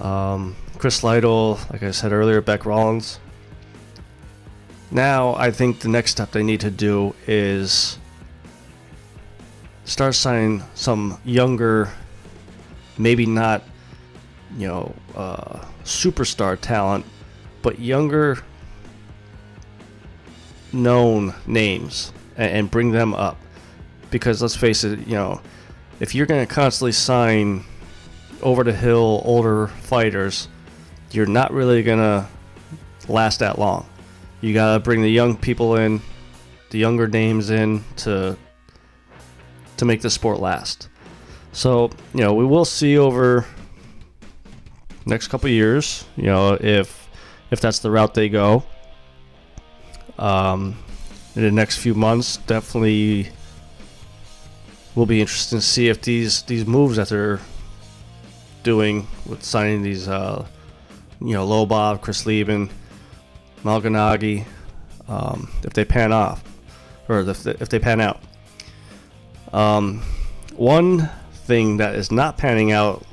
um, 0.00 0.54
Chris 0.78 1.02
Lytle, 1.02 1.58
like 1.70 1.82
I 1.82 1.90
said 1.90 2.12
earlier, 2.12 2.40
Bec 2.40 2.64
Rawlings. 2.64 3.18
Now, 4.90 5.34
I 5.34 5.50
think 5.50 5.80
the 5.80 5.88
next 5.88 6.12
step 6.12 6.30
they 6.30 6.44
need 6.44 6.60
to 6.60 6.70
do 6.70 7.14
is 7.26 7.98
start 9.84 10.14
signing 10.14 10.62
some 10.74 11.18
younger, 11.24 11.90
maybe 12.96 13.26
not, 13.26 13.64
you 14.56 14.68
know, 14.68 14.94
uh, 15.16 15.64
superstar 15.82 16.60
talent, 16.60 17.04
but 17.62 17.80
younger, 17.80 18.38
known 20.74 21.34
names 21.46 22.12
and, 22.36 22.52
and 22.52 22.70
bring 22.70 22.90
them 22.90 23.14
up. 23.14 23.38
Because 24.10 24.42
let's 24.42 24.56
face 24.56 24.84
it, 24.84 25.06
you 25.06 25.14
know, 25.14 25.40
if 26.00 26.14
you're 26.14 26.26
going 26.26 26.46
to 26.46 26.52
constantly 26.52 26.92
sign 26.92 27.64
over 28.42 28.64
the 28.64 28.72
hill 28.72 29.22
older 29.24 29.68
fighters, 29.68 30.48
you're 31.10 31.26
not 31.26 31.52
really 31.52 31.82
going 31.82 31.98
to 31.98 32.26
last 33.08 33.38
that 33.38 33.58
long. 33.58 33.86
You 34.40 34.52
got 34.52 34.74
to 34.74 34.80
bring 34.80 35.02
the 35.02 35.10
young 35.10 35.36
people 35.36 35.76
in, 35.76 36.00
the 36.70 36.78
younger 36.78 37.06
names 37.06 37.50
in 37.50 37.84
to 37.98 38.36
to 39.76 39.84
make 39.84 40.02
the 40.02 40.10
sport 40.10 40.38
last. 40.38 40.88
So, 41.52 41.90
you 42.12 42.20
know, 42.20 42.34
we 42.34 42.44
will 42.44 42.64
see 42.64 42.98
over 42.98 43.46
next 45.06 45.28
couple 45.28 45.48
years, 45.50 46.04
you 46.16 46.24
know, 46.24 46.54
if 46.60 47.08
if 47.50 47.60
that's 47.60 47.78
the 47.78 47.90
route 47.90 48.14
they 48.14 48.28
go. 48.28 48.64
Um, 50.18 50.76
in 51.34 51.42
the 51.42 51.50
next 51.50 51.78
few 51.78 51.94
months, 51.94 52.36
definitely 52.38 53.28
will 54.94 55.06
be 55.06 55.20
interesting 55.20 55.58
to 55.58 55.64
see 55.64 55.88
if 55.88 56.00
these 56.02 56.42
these 56.42 56.66
moves 56.66 56.96
that 56.96 57.08
they're 57.08 57.40
doing 58.62 59.06
with 59.26 59.42
signing 59.42 59.82
these, 59.82 60.08
uh, 60.08 60.44
you 61.20 61.34
know, 61.34 61.46
Lobov, 61.46 62.00
Chris 62.00 62.26
Leben, 62.26 62.70
Malignaggi, 63.62 64.44
um, 65.08 65.50
if 65.62 65.72
they 65.72 65.84
pan 65.84 66.12
off, 66.12 66.42
or 67.08 67.20
if 67.20 67.42
they, 67.42 67.52
if 67.60 67.68
they 67.68 67.78
pan 67.78 68.00
out. 68.00 68.20
Um, 69.52 70.02
one 70.56 71.10
thing 71.32 71.76
that 71.76 71.94
is 71.94 72.10
not 72.10 72.38
panning 72.38 72.72
out 72.72 73.04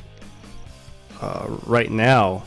uh, 1.21 1.45
right 1.65 1.91
now 1.91 2.43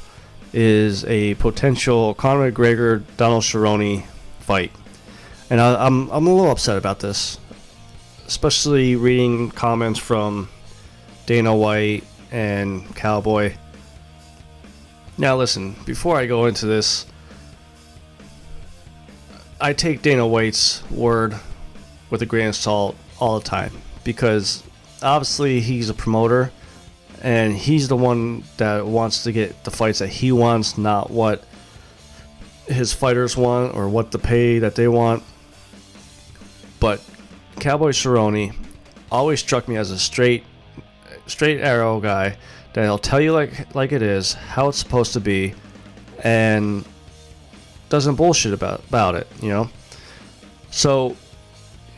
is 0.52 1.04
a 1.04 1.34
potential 1.34 2.14
Conor 2.14 2.50
McGregor 2.50 3.02
Donald 3.16 3.42
Cerrone 3.42 4.04
fight, 4.44 4.72
and 5.50 5.60
I, 5.60 5.86
I'm 5.86 6.10
I'm 6.10 6.26
a 6.26 6.34
little 6.34 6.50
upset 6.50 6.76
about 6.76 7.00
this, 7.00 7.38
especially 8.26 8.96
reading 8.96 9.50
comments 9.50 9.98
from 9.98 10.48
Dana 11.26 11.54
White 11.54 12.04
and 12.30 12.94
Cowboy. 12.94 13.54
Now, 15.16 15.36
listen, 15.36 15.76
before 15.84 16.16
I 16.16 16.26
go 16.26 16.46
into 16.46 16.66
this, 16.66 17.06
I 19.60 19.72
take 19.72 20.02
Dana 20.02 20.26
White's 20.26 20.88
word 20.90 21.34
with 22.10 22.20
a 22.22 22.26
grain 22.26 22.48
of 22.48 22.56
salt 22.56 22.96
all 23.18 23.38
the 23.38 23.44
time 23.44 23.72
because 24.02 24.62
obviously 25.02 25.60
he's 25.60 25.88
a 25.88 25.94
promoter 25.94 26.50
and 27.22 27.56
he's 27.56 27.88
the 27.88 27.96
one 27.96 28.44
that 28.58 28.86
wants 28.86 29.24
to 29.24 29.32
get 29.32 29.64
the 29.64 29.70
fights 29.70 30.00
that 30.00 30.08
he 30.08 30.32
wants, 30.32 30.76
not 30.76 31.10
what 31.10 31.44
his 32.66 32.92
fighters 32.92 33.36
want 33.36 33.74
or 33.74 33.88
what 33.88 34.10
the 34.10 34.18
pay 34.18 34.58
that 34.58 34.74
they 34.74 34.88
want. 34.88 35.22
But 36.80 37.02
Cowboy 37.60 37.90
Cerrone 37.90 38.54
always 39.10 39.40
struck 39.40 39.68
me 39.68 39.76
as 39.76 39.90
a 39.90 39.98
straight 39.98 40.44
straight 41.26 41.60
arrow 41.60 42.00
guy 42.00 42.36
that 42.74 42.82
he'll 42.82 42.98
tell 42.98 43.20
you 43.20 43.32
like 43.32 43.74
like 43.74 43.92
it 43.92 44.02
is, 44.02 44.34
how 44.34 44.68
it's 44.68 44.78
supposed 44.78 45.12
to 45.14 45.20
be, 45.20 45.54
and 46.22 46.84
doesn't 47.88 48.16
bullshit 48.16 48.52
about 48.52 48.80
about 48.88 49.14
it, 49.14 49.26
you 49.40 49.48
know. 49.48 49.70
So 50.70 51.16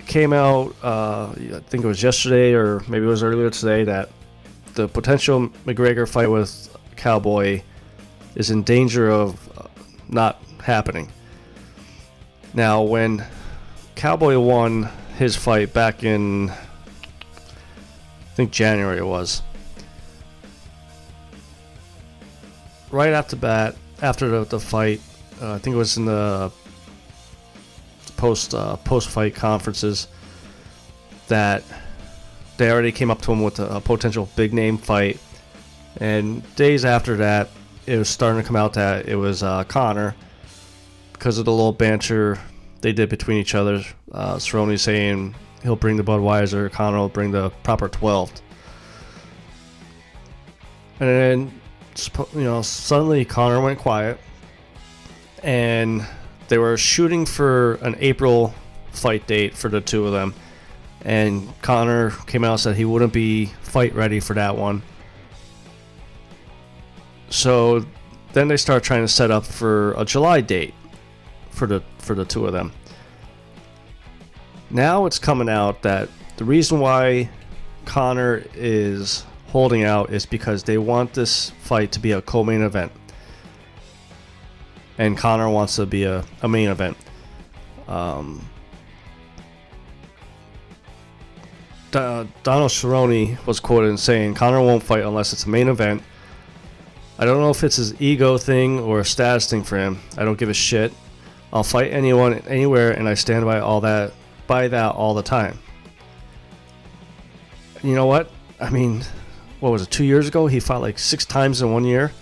came 0.07 0.33
out, 0.33 0.75
uh, 0.83 1.31
I 1.31 1.61
think 1.67 1.85
it 1.85 1.87
was 1.87 2.03
yesterday 2.03 2.53
or 2.53 2.81
maybe 2.89 3.05
it 3.05 3.09
was 3.09 3.23
earlier 3.23 3.51
today, 3.51 3.85
that 3.85 4.11
the 4.75 4.87
potential 4.89 5.49
McGregor 5.65 6.09
fight 6.09 6.31
with 6.31 6.77
Cowboy 6.97 7.63
is 8.35 8.51
in 8.51 8.63
danger 8.63 9.11
of 9.11 9.59
uh, 9.59 9.67
not 10.09 10.41
happening. 10.67 11.11
Now, 12.53 12.83
when 12.83 13.25
Cowboy 13.95 14.39
won 14.39 14.91
his 15.17 15.37
fight 15.37 15.73
back 15.73 16.03
in, 16.03 16.51
I 16.51 16.57
think 18.35 18.51
January 18.51 18.99
it 18.99 19.07
was, 19.07 19.43
right 22.91 23.13
after 23.13 23.37
bat, 23.37 23.77
after 24.03 24.29
the, 24.29 24.45
the 24.45 24.61
fight, 24.61 25.01
uh, 25.41 25.55
I 25.55 25.59
think 25.59 25.75
it 25.75 25.79
was 25.79 25.97
in 25.97 26.05
the 26.05 26.51
post 28.17 28.55
uh, 28.55 28.77
post 28.77 29.09
fight 29.09 29.35
conferences 29.35 30.09
that 31.29 31.63
they 32.57 32.71
already 32.71 32.91
came 32.91 33.11
up 33.11 33.21
to 33.23 33.33
him 33.33 33.43
with 33.43 33.61
a, 33.61 33.77
a, 33.77 33.81
potential 33.81 34.29
big 34.35 34.53
name 34.53 34.79
fight, 34.79 35.21
and 35.99 36.43
days 36.57 36.85
after 36.85 37.17
that, 37.19 37.51
it 37.87 37.99
was 37.99 38.09
starting 38.09 38.43
to 38.43 38.47
come 38.47 38.57
out 38.57 38.73
that 38.73 39.07
it 39.07 39.17
was 39.17 39.43
uh, 39.43 39.63
Conor 39.65 40.17
because 41.19 41.39
of 41.39 41.45
the 41.45 41.51
little 41.51 41.73
banter 41.73 42.39
they 42.83 42.93
did 42.93 43.09
between 43.09 43.39
each 43.39 43.55
other. 43.55 43.83
Uh, 44.13 44.37
Cerrone 44.37 44.79
saying 44.79 45.35
he'll 45.63 45.77
bring 45.77 45.97
the 45.97 46.05
Budweiser, 46.05 46.71
Conor 46.71 46.99
will 46.99 47.09
bring 47.09 47.33
the 47.33 47.51
proper 47.63 47.89
12th. 47.89 48.43
And 51.01 51.09
then, 51.09 51.61
you 52.35 52.45
know, 52.45 52.63
suddenly 52.63 53.25
Conor 53.25 53.61
went 53.61 53.79
quiet, 53.79 54.19
and 55.43 56.07
they 56.49 56.59
were 56.59 56.77
shooting 56.77 57.27
for 57.27 57.75
an 57.77 57.97
April 57.99 58.55
fight 58.93 59.27
date 59.27 59.55
for 59.55 59.69
the 59.69 59.81
two 59.81 60.07
of 60.07 60.13
them, 60.13 60.35
and 61.03 61.49
Conor 61.63 62.11
came 62.27 62.45
out 62.45 62.53
and 62.53 62.61
said 62.61 62.77
he 62.77 62.85
wouldn't 62.85 63.13
be 63.13 63.47
fight 63.63 63.95
ready 63.95 64.21
for 64.21 64.35
that 64.35 64.57
one. 64.57 64.83
So 67.29 67.85
then 68.33 68.49
they 68.49 68.57
start 68.57 68.83
trying 68.85 69.03
to 69.03 69.09
set 69.09 69.31
up 69.31 69.45
for 69.45 69.93
a 69.95 70.05
July 70.05 70.41
date 70.41 70.75
for 71.57 71.67
the 71.67 71.83
for 71.99 72.15
the 72.15 72.25
two 72.25 72.47
of 72.47 72.53
them. 72.53 72.73
Now 74.71 75.07
it's 75.07 75.19
coming 75.19 75.49
out 75.49 75.83
that 75.83 76.09
the 76.37 76.45
reason 76.45 76.81
why 76.81 77.31
Conor 77.87 78.45
is 78.55 79.25
holding 79.49 79.85
out 79.85 80.11
is 80.11 80.27
because 80.27 80.63
they 80.65 80.77
want 80.77 81.15
this 81.15 81.51
fight 81.63 81.93
to 81.93 82.01
be 82.01 82.13
a 82.13 82.21
co-main 82.21 82.63
event 82.63 82.93
and 84.99 85.17
Conor 85.17 85.49
wants 85.49 85.77
to 85.77 85.87
be 85.87 86.05
a, 86.05 86.25
a 86.43 86.49
main 86.49 86.69
event. 86.69 86.97
Um, 87.89 88.47
Donald 91.91 92.71
Cerrone 92.71 93.45
was 93.47 93.61
quoted 93.61 93.89
in 93.89 93.97
saying 93.97 94.35
"Conor 94.35 94.61
won't 94.61 94.83
fight 94.83 95.05
unless 95.05 95.33
it's 95.33 95.45
a 95.45 95.49
main 95.49 95.69
event. 95.69 96.03
I 97.19 97.25
don't 97.25 97.41
know 97.41 97.49
if 97.49 97.65
it's 97.65 97.77
his 97.77 97.99
ego 98.01 98.37
thing 98.37 98.79
or 98.79 99.01
a 99.01 99.05
status 99.05 99.49
thing 99.49 99.63
for 99.63 99.79
him. 99.79 100.01
I 100.19 100.25
don't 100.25 100.39
give 100.39 100.51
a 100.51 100.55
shit. 100.55 100.93
I'll 101.57 101.65
fight 101.65 101.91
anyone 101.91 102.35
anywhere, 102.41 102.91
and 102.91 103.09
I 103.09 103.15
stand 103.15 103.47
by 103.47 103.61
all 103.61 103.81
that 103.81 104.13
by 104.47 104.69
that 104.69 104.95
all 104.95 105.15
the 105.15 105.23
time. 105.23 105.59
You 107.83 107.95
know 107.95 108.05
what? 108.05 108.31
I 108.61 108.69
mean, 108.69 109.03
what 109.61 109.73
was 109.73 109.81
it? 109.81 109.91
Two 109.91 110.05
years 110.05 110.29
ago, 110.29 110.49
he 110.49 110.61
fought 110.61 110.83
like 110.83 110.99
six 110.99 111.25
times 111.25 111.63
in 111.63 111.73
one 111.73 111.85
year. 111.85 112.13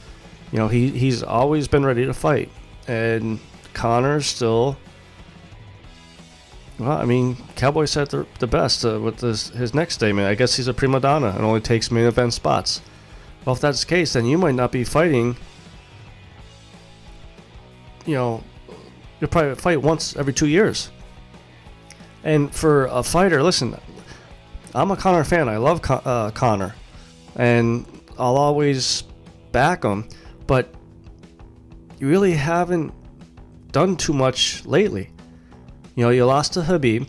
You 0.53 0.59
know, 0.59 0.69
he 0.69 0.91
he's 0.91 1.25
always 1.25 1.67
been 1.67 1.85
ready 1.85 2.07
to 2.07 2.15
fight 2.15 2.49
and 2.87 3.41
Conor's 3.73 4.27
still. 4.27 4.77
Well, 6.79 6.93
I 6.93 7.05
mean, 7.05 7.37
Cowboy 7.57 7.87
said 7.87 8.11
the, 8.11 8.27
the 8.39 8.47
best 8.47 8.85
uh, 8.85 9.01
with 9.01 9.19
this, 9.19 9.49
his 9.51 9.75
next 9.75 9.95
statement. 9.95 10.29
I 10.29 10.37
guess 10.37 10.55
he's 10.55 10.69
a 10.69 10.75
prima 10.75 11.01
donna 11.01 11.31
and 11.31 11.45
only 11.45 11.61
takes 11.61 11.91
main 11.91 12.05
event 12.05 12.35
spots. 12.35 12.83
Well, 13.45 13.57
if 13.57 13.61
that's 13.61 13.81
the 13.81 13.87
case, 13.87 14.13
then 14.13 14.27
you 14.27 14.39
might 14.39 14.55
not 14.55 14.71
be 14.71 14.85
fighting. 14.85 15.37
You 18.07 18.15
know, 18.15 18.45
you'll 19.21 19.31
probably 19.31 19.55
fight 19.55 19.81
once 19.81 20.17
every 20.17 20.33
two 20.33 20.49
years. 20.49 20.91
And 22.23 22.55
for 22.55 22.87
a 22.87 23.03
fighter, 23.03 23.43
listen, 23.43 23.79
I'm 24.75 24.91
a 24.91 24.97
Conor 24.97 25.25
fan. 25.25 25.49
I 25.49 25.59
love 25.59 25.83
Con- 25.83 26.03
uh, 26.05 26.31
Conor, 26.31 26.75
and 27.37 27.87
I'll 28.19 28.37
always 28.37 29.03
back 29.53 29.85
him. 29.85 30.09
But 30.47 30.75
you 31.99 32.09
really 32.09 32.33
haven't 32.33 32.93
done 33.73 33.97
too 33.97 34.13
much 34.13 34.65
lately. 34.67 35.11
You 35.95 36.05
know, 36.05 36.11
you 36.11 36.25
lost 36.25 36.55
to 36.55 36.61
Khabib. 36.61 37.09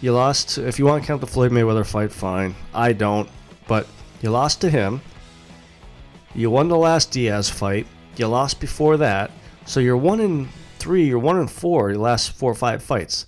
You 0.00 0.12
lost. 0.12 0.58
If 0.58 0.78
you 0.78 0.86
want 0.86 1.02
to 1.02 1.06
count 1.06 1.20
the 1.20 1.26
Floyd 1.26 1.52
Mayweather 1.52 1.86
fight, 1.86 2.10
fine. 2.10 2.54
I 2.72 2.92
don't. 2.92 3.28
But 3.68 3.86
you 4.22 4.30
lost 4.30 4.60
to 4.62 4.70
him. 4.70 5.00
You 6.34 6.50
won 6.50 6.68
the 6.68 6.76
last 6.76 7.12
Diaz 7.12 7.48
fight. 7.48 7.86
You 8.16 8.26
lost 8.26 8.60
before 8.60 8.96
that. 8.96 9.30
So 9.66 9.80
you're 9.80 9.96
one 9.96 10.20
in 10.20 10.48
three. 10.84 11.06
You're 11.06 11.18
one 11.18 11.38
and 11.38 11.50
four. 11.50 11.90
Your 11.90 11.98
last 11.98 12.32
four 12.32 12.52
or 12.52 12.54
five 12.54 12.82
fights. 12.82 13.26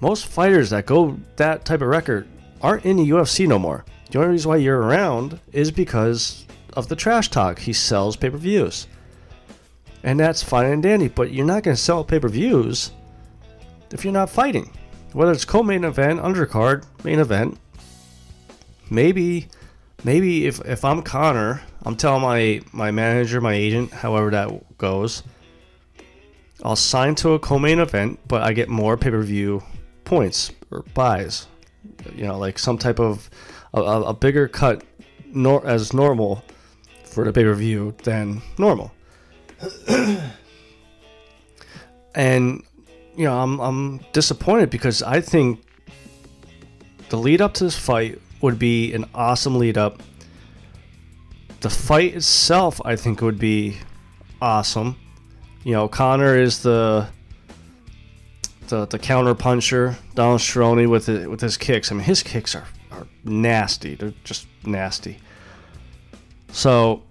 Most 0.00 0.26
fighters 0.26 0.70
that 0.70 0.84
go 0.84 1.18
that 1.36 1.64
type 1.64 1.80
of 1.80 1.88
record 1.88 2.28
aren't 2.60 2.84
in 2.84 2.98
the 2.98 3.08
UFC 3.08 3.48
no 3.48 3.58
more. 3.58 3.86
The 4.10 4.18
only 4.18 4.32
reason 4.32 4.50
why 4.50 4.58
you're 4.58 4.82
around 4.82 5.40
is 5.52 5.70
because 5.70 6.46
of 6.74 6.88
the 6.88 6.96
trash 6.96 7.30
talk. 7.30 7.58
He 7.58 7.72
sells 7.72 8.16
pay 8.16 8.28
per 8.28 8.36
views. 8.36 8.86
And 10.02 10.20
that's 10.20 10.42
fine 10.42 10.66
and 10.66 10.82
dandy, 10.82 11.08
but 11.08 11.32
you're 11.32 11.46
not 11.46 11.62
going 11.62 11.76
to 11.76 11.82
sell 11.82 12.04
pay 12.04 12.20
per 12.20 12.28
views 12.28 12.90
if 13.90 14.04
you're 14.04 14.12
not 14.12 14.28
fighting. 14.28 14.70
Whether 15.14 15.32
it's 15.32 15.46
co 15.46 15.62
main 15.62 15.84
event, 15.84 16.20
undercard, 16.20 16.84
main 17.04 17.18
event. 17.18 17.58
Maybe, 18.90 19.48
maybe 20.04 20.46
if, 20.46 20.60
if 20.66 20.84
I'm 20.84 21.00
Conor, 21.02 21.62
I'm 21.84 21.96
telling 21.96 22.22
my, 22.22 22.60
my 22.72 22.90
manager, 22.90 23.40
my 23.40 23.54
agent, 23.54 23.90
however 23.90 24.30
that 24.32 24.76
goes, 24.76 25.22
I'll 26.62 26.76
sign 26.76 27.14
to 27.16 27.30
a 27.30 27.38
co 27.38 27.58
main 27.58 27.78
event, 27.78 28.20
but 28.28 28.42
I 28.42 28.52
get 28.52 28.68
more 28.68 28.96
pay 28.96 29.10
per 29.10 29.22
view 29.22 29.62
points 30.04 30.52
or 30.70 30.84
buys. 30.94 31.46
You 32.14 32.26
know, 32.26 32.38
like 32.38 32.58
some 32.58 32.78
type 32.78 33.00
of 33.00 33.28
a, 33.74 33.80
a 33.80 34.14
bigger 34.14 34.48
cut 34.48 34.84
nor, 35.26 35.66
as 35.66 35.92
normal 35.92 36.44
for 37.04 37.24
the 37.24 37.32
pay 37.32 37.44
per 37.44 37.54
view 37.54 37.94
than 38.04 38.42
normal. 38.58 38.92
and 42.14 42.62
you 43.16 43.24
know, 43.24 43.38
I'm 43.38 43.60
I'm 43.60 43.98
disappointed 44.12 44.70
because 44.70 45.02
I 45.02 45.20
think 45.20 45.62
the 47.08 47.18
lead 47.18 47.40
up 47.40 47.54
to 47.54 47.64
this 47.64 47.76
fight 47.76 48.20
would 48.40 48.58
be 48.58 48.92
an 48.94 49.04
awesome 49.14 49.58
lead 49.58 49.76
up. 49.76 50.02
The 51.60 51.70
fight 51.70 52.14
itself, 52.16 52.80
I 52.84 52.96
think, 52.96 53.20
would 53.20 53.38
be 53.38 53.76
awesome. 54.40 54.96
You 55.64 55.72
know, 55.72 55.88
Conor 55.88 56.36
is 56.36 56.62
the 56.62 57.08
the, 58.68 58.86
the 58.86 58.98
counter 58.98 59.34
puncher. 59.34 59.96
Donald 60.14 60.40
Cerrone 60.40 60.88
with 60.88 61.08
it, 61.08 61.30
with 61.30 61.40
his 61.40 61.56
kicks. 61.56 61.92
I 61.92 61.94
mean, 61.94 62.04
his 62.04 62.22
kicks 62.22 62.54
are, 62.54 62.66
are 62.90 63.06
nasty. 63.22 63.94
They're 63.94 64.14
just 64.24 64.46
nasty. 64.64 65.18
So, 66.52 67.02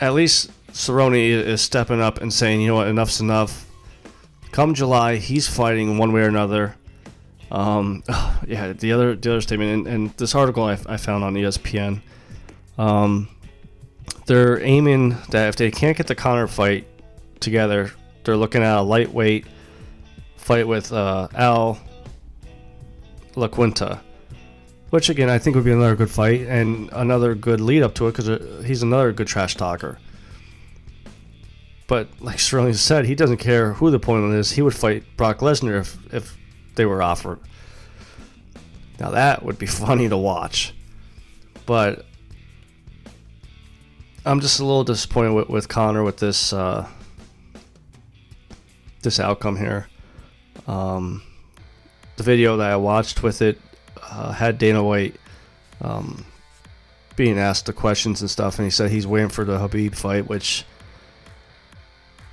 at 0.00 0.14
least 0.14 0.50
Cerrone 0.72 1.16
is 1.16 1.62
stepping 1.62 2.00
up 2.00 2.20
and 2.20 2.32
saying, 2.32 2.60
you 2.60 2.68
know 2.68 2.76
what, 2.76 2.88
enough's 2.88 3.20
enough. 3.20 3.66
Come 4.52 4.74
July, 4.74 5.16
he's 5.16 5.48
fighting 5.48 5.98
one 5.98 6.12
way 6.12 6.22
or 6.22 6.28
another. 6.28 6.76
Um, 7.50 8.02
yeah, 8.46 8.72
the 8.72 8.92
other 8.92 9.16
the 9.16 9.30
other 9.30 9.40
statement, 9.40 9.86
and, 9.86 9.94
and 9.94 10.10
this 10.18 10.34
article 10.34 10.64
I, 10.64 10.78
I, 10.86 10.96
found 10.98 11.24
on 11.24 11.34
ESPN, 11.34 12.02
um, 12.76 13.28
they're 14.26 14.62
aiming 14.62 15.16
that 15.30 15.48
if 15.48 15.56
they 15.56 15.70
can't 15.70 15.96
get 15.96 16.06
the 16.06 16.14
Conor 16.14 16.46
fight 16.46 16.86
together, 17.40 17.90
they're 18.24 18.36
looking 18.36 18.62
at 18.62 18.78
a 18.78 18.82
lightweight 18.82 19.46
fight 20.36 20.66
with 20.66 20.92
uh, 20.92 21.28
Al 21.34 21.78
Iaquinta, 23.34 24.00
which 24.90 25.08
again 25.08 25.28
I 25.28 25.38
think 25.38 25.56
would 25.56 25.64
be 25.64 25.72
another 25.72 25.96
good 25.96 26.10
fight 26.10 26.42
and 26.42 26.90
another 26.92 27.34
good 27.34 27.60
lead 27.60 27.82
up 27.82 27.94
to 27.96 28.06
it 28.06 28.12
because 28.12 28.28
uh, 28.28 28.62
he's 28.64 28.82
another 28.82 29.12
good 29.12 29.26
trash 29.26 29.56
talker. 29.56 29.98
But 31.86 32.08
like 32.20 32.38
Sterling 32.38 32.74
said, 32.74 33.06
he 33.06 33.14
doesn't 33.14 33.38
care 33.38 33.72
who 33.74 33.90
the 33.90 33.96
opponent 33.96 34.34
is. 34.34 34.52
He 34.52 34.62
would 34.62 34.74
fight 34.74 35.04
Brock 35.16 35.38
Lesnar 35.38 35.80
if 35.80 36.14
if 36.14 36.38
they 36.74 36.86
were 36.86 37.02
offered. 37.02 37.38
Now 39.00 39.10
that 39.10 39.42
would 39.42 39.58
be 39.58 39.66
funny 39.84 40.08
to 40.08 40.16
watch, 40.16 40.74
but 41.66 42.04
I'm 44.24 44.40
just 44.40 44.60
a 44.60 44.64
little 44.64 44.84
disappointed 44.84 45.32
with, 45.32 45.48
with 45.48 45.68
Conor 45.68 46.02
with 46.02 46.18
this 46.18 46.52
uh, 46.52 46.86
this 49.08 49.18
outcome 49.18 49.56
here. 49.56 49.88
Um, 50.66 51.22
the 52.16 52.22
video 52.22 52.58
that 52.58 52.70
I 52.70 52.76
watched 52.76 53.22
with 53.22 53.40
it 53.40 53.58
uh, 54.02 54.32
had 54.32 54.58
Dana 54.58 54.84
White 54.84 55.16
um, 55.80 56.26
being 57.16 57.38
asked 57.38 57.64
the 57.64 57.72
questions 57.72 58.20
and 58.20 58.28
stuff, 58.30 58.58
and 58.58 58.66
he 58.66 58.70
said 58.70 58.90
he's 58.90 59.06
waiting 59.06 59.30
for 59.30 59.46
the 59.46 59.56
Khabib 59.56 59.94
fight, 59.96 60.28
which 60.28 60.66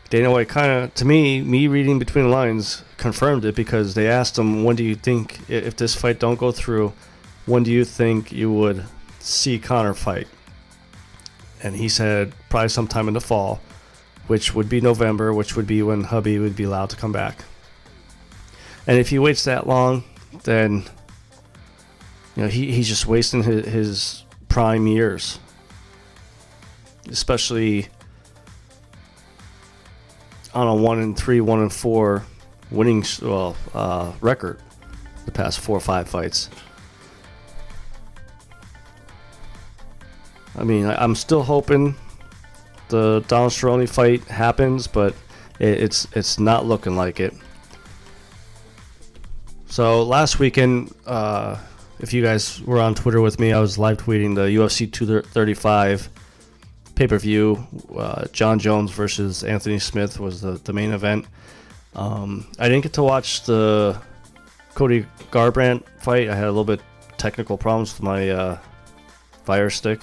Dana 0.09 0.29
White 0.29 0.49
kind 0.49 0.69
of, 0.69 0.93
to 0.95 1.05
me, 1.05 1.41
me 1.41 1.67
reading 1.67 1.97
between 1.97 2.25
the 2.25 2.29
lines, 2.29 2.83
confirmed 2.97 3.45
it 3.45 3.55
because 3.55 3.93
they 3.93 4.09
asked 4.09 4.37
him, 4.37 4.65
"When 4.65 4.75
do 4.75 4.83
you 4.83 4.95
think, 4.95 5.49
if 5.49 5.77
this 5.77 5.95
fight 5.95 6.19
don't 6.19 6.37
go 6.37 6.51
through, 6.51 6.91
when 7.45 7.63
do 7.63 7.71
you 7.71 7.85
think 7.85 8.33
you 8.33 8.51
would 8.51 8.83
see 9.19 9.59
Conor 9.59 9.93
fight?" 9.93 10.27
And 11.63 11.77
he 11.77 11.87
said 11.87 12.33
probably 12.49 12.67
sometime 12.67 13.07
in 13.07 13.13
the 13.13 13.21
fall, 13.21 13.61
which 14.27 14.55
would 14.55 14.69
be 14.69 14.81
November, 14.81 15.33
which 15.33 15.55
would 15.55 15.67
be 15.67 15.81
when 15.81 16.05
Khabib 16.05 16.41
would 16.41 16.55
be 16.55 16.63
allowed 16.63 16.89
to 16.91 16.95
come 16.95 17.11
back. 17.11 17.43
And 18.87 18.97
if 18.97 19.09
he 19.09 19.19
waits 19.19 19.43
that 19.45 19.67
long, 19.67 20.03
then 20.43 20.83
you 22.35 22.43
know 22.43 22.47
he, 22.47 22.71
he's 22.71 22.87
just 22.87 23.07
wasting 23.07 23.43
his, 23.43 23.65
his 23.65 24.23
prime 24.49 24.87
years, 24.87 25.39
especially 27.09 27.87
on 30.53 30.67
a 30.67 30.75
one 30.75 30.99
and 30.99 31.17
three, 31.17 31.41
one 31.41 31.59
and 31.59 31.73
four 31.73 32.23
winning 32.71 33.03
well 33.21 33.55
uh, 33.73 34.11
record 34.21 34.59
the 35.25 35.31
past 35.31 35.59
four 35.59 35.77
or 35.77 35.81
five 35.81 36.07
fights. 36.07 36.49
I 40.57 40.63
mean, 40.63 40.85
I, 40.85 41.03
am 41.03 41.15
still 41.15 41.43
hoping 41.43 41.95
the 42.89 43.23
Donald 43.27 43.51
Cerrone 43.51 43.87
fight 43.87 44.23
happens, 44.25 44.87
but 44.87 45.13
it, 45.59 45.81
it's 45.83 46.07
it's 46.13 46.39
not 46.39 46.65
looking 46.65 46.95
like 46.95 47.19
it. 47.19 47.33
So 49.67 50.03
last 50.03 50.39
weekend, 50.39 50.93
uh, 51.05 51.57
if 51.99 52.13
you 52.13 52.21
guys 52.21 52.61
were 52.61 52.79
on 52.79 52.95
Twitter 52.95 53.21
with 53.21 53.39
me, 53.39 53.51
I 53.51 53.59
was 53.59 53.77
live 53.77 53.97
tweeting 53.97 54.35
the 54.35 54.43
UFC 54.43 54.91
235 54.91 56.09
pay 56.95 57.07
per 57.07 57.17
view. 57.17 57.67
Uh, 57.95 58.25
Jon 58.31 58.59
Jones 58.59 58.91
versus 58.91 59.43
Anthony 59.43 59.79
Smith 59.79 60.19
was 60.19 60.41
the, 60.41 60.53
the 60.63 60.73
main 60.73 60.91
event. 60.91 61.25
Um, 61.93 62.47
I 62.59 62.67
didn't 62.67 62.83
get 62.83 62.93
to 62.93 63.03
watch 63.03 63.43
the 63.43 63.99
Cody 64.73 65.05
Garbrandt 65.31 65.83
fight. 65.99 66.29
I 66.29 66.35
had 66.35 66.45
a 66.45 66.51
little 66.51 66.65
bit 66.65 66.81
technical 67.17 67.57
problems 67.57 67.93
with 67.93 68.03
my 68.03 68.29
uh, 68.29 68.57
Fire 69.45 69.69
Stick, 69.69 70.01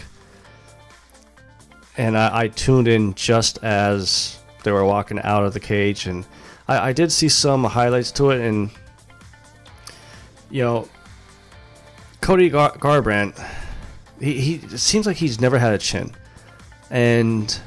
and 1.97 2.17
I, 2.17 2.43
I, 2.43 2.49
tuned 2.49 2.89
in 2.89 3.15
just 3.15 3.63
as 3.63 4.39
they 4.65 4.73
were 4.73 4.85
walking 4.85 5.21
out 5.21 5.45
of 5.45 5.55
the 5.55 5.61
cage, 5.61 6.07
and 6.07 6.27
I, 6.69 6.89
I 6.89 6.93
did 6.93 7.13
see 7.13 7.29
some 7.29 7.65
highlights 7.65 8.11
to 8.13 8.31
it, 8.31 8.41
and 8.41 8.71
you 10.51 10.63
know, 10.63 10.89
Cody 12.21 12.49
Gar- 12.49 12.77
Garbrandt, 12.79 13.39
he, 14.21 14.41
he 14.41 14.55
it 14.55 14.79
seems 14.79 15.07
like 15.07 15.17
he's 15.17 15.41
never 15.41 15.59
had 15.59 15.73
a 15.75 15.79
chin. 15.79 16.13
And 16.91 17.59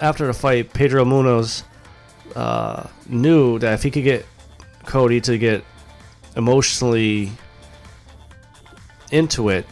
after 0.00 0.26
the 0.26 0.32
fight, 0.32 0.72
Pedro 0.72 1.04
Munhoz 1.04 1.62
uh, 2.34 2.88
knew 3.08 3.58
that 3.60 3.74
if 3.74 3.82
he 3.82 3.90
could 3.90 4.04
get 4.04 4.26
Cody 4.84 5.20
to 5.22 5.38
get 5.38 5.64
emotionally 6.36 7.30
into 9.10 9.48
it, 9.48 9.66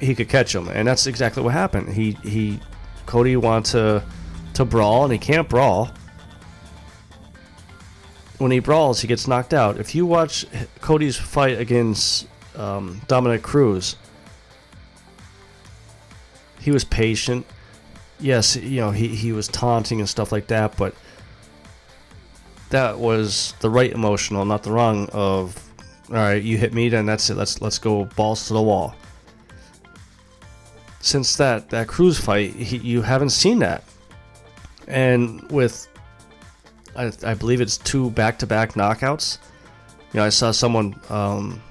he 0.00 0.14
could 0.14 0.28
catch 0.28 0.54
him, 0.54 0.68
and 0.68 0.86
that's 0.86 1.06
exactly 1.06 1.42
what 1.42 1.52
happened. 1.52 1.88
He 1.92 2.12
he, 2.22 2.60
Cody 3.06 3.36
wants 3.36 3.72
to 3.72 4.02
to 4.54 4.64
brawl, 4.64 5.04
and 5.04 5.12
he 5.12 5.18
can't 5.18 5.48
brawl. 5.48 5.90
When 8.38 8.50
he 8.50 8.58
brawls, 8.58 9.00
he 9.00 9.08
gets 9.08 9.28
knocked 9.28 9.54
out. 9.54 9.78
If 9.78 9.94
you 9.94 10.04
watch 10.04 10.44
Cody's 10.80 11.16
fight 11.16 11.60
against 11.60 12.26
um, 12.56 13.00
Dominick 13.06 13.42
Cruz, 13.42 13.96
he 16.60 16.70
was 16.70 16.84
patient 16.84 17.46
yes, 18.22 18.56
you 18.56 18.80
know, 18.80 18.90
he, 18.90 19.08
he 19.08 19.32
was 19.32 19.48
taunting 19.48 20.00
and 20.00 20.08
stuff 20.08 20.32
like 20.32 20.46
that, 20.46 20.76
but 20.76 20.94
that 22.70 22.98
was 22.98 23.54
the 23.60 23.68
right 23.68 23.92
emotional, 23.92 24.44
not 24.44 24.62
the 24.62 24.70
wrong 24.70 25.08
of 25.12 25.58
all 26.08 26.16
right, 26.16 26.42
you 26.42 26.58
hit 26.58 26.72
me, 26.72 26.88
then 26.88 27.06
that's 27.06 27.30
it. 27.30 27.36
Let's 27.36 27.60
let's 27.60 27.78
go 27.78 28.04
balls 28.04 28.46
to 28.48 28.54
the 28.54 28.62
wall. 28.62 28.94
Since 31.02 31.36
that 31.36 31.68
that 31.70 31.88
Cruz 31.88 32.18
fight, 32.18 32.54
he, 32.54 32.78
you 32.78 33.02
haven't 33.02 33.30
seen 33.30 33.58
that, 33.58 33.84
and 34.86 35.42
with 35.50 35.88
I, 36.96 37.12
I 37.24 37.34
believe 37.34 37.60
it's 37.60 37.76
two 37.76 38.10
back-to-back 38.10 38.72
knockouts. 38.72 39.38
You 40.12 40.20
know, 40.20 40.24
I 40.24 40.28
saw 40.28 40.50
someone 40.50 40.98
um, 41.10 41.62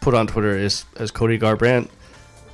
put 0.00 0.14
on 0.14 0.26
Twitter 0.26 0.56
is 0.56 0.84
as 0.96 1.10
Cody 1.10 1.38
Garbrandt 1.38 1.88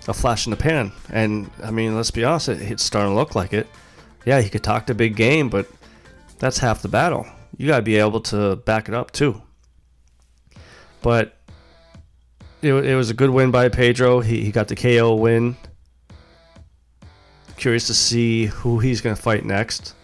a 0.08 0.14
flash 0.14 0.46
in 0.46 0.50
the 0.50 0.56
pan. 0.56 0.92
And 1.10 1.50
I 1.62 1.70
mean, 1.70 1.94
let's 1.94 2.10
be 2.10 2.24
honest, 2.24 2.48
it, 2.48 2.60
it's 2.62 2.82
starting 2.82 3.12
to 3.12 3.16
look 3.16 3.34
like 3.34 3.52
it. 3.52 3.66
Yeah, 4.24 4.40
he 4.40 4.48
could 4.48 4.62
talk 4.62 4.86
to 4.86 4.94
big 4.94 5.16
game, 5.16 5.48
but 5.48 5.68
that's 6.38 6.58
half 6.58 6.82
the 6.82 6.88
battle. 6.88 7.26
you 7.56 7.66
got 7.66 7.76
to 7.76 7.82
be 7.82 7.96
able 7.96 8.20
to 8.20 8.56
back 8.56 8.88
it 8.88 8.94
up 8.94 9.10
too. 9.10 9.42
But 11.02 11.36
it, 12.62 12.72
it 12.72 12.96
was 12.96 13.10
a 13.10 13.14
good 13.14 13.30
win 13.30 13.50
by 13.50 13.68
Pedro. 13.68 14.20
He, 14.20 14.44
he 14.44 14.52
got 14.52 14.68
the 14.68 14.76
KO 14.76 15.14
win. 15.16 15.56
Curious 17.56 17.86
to 17.88 17.94
see 17.94 18.46
who 18.46 18.78
he's 18.78 19.00
going 19.00 19.14
to 19.14 19.20
fight 19.20 19.44
next. 19.44 19.94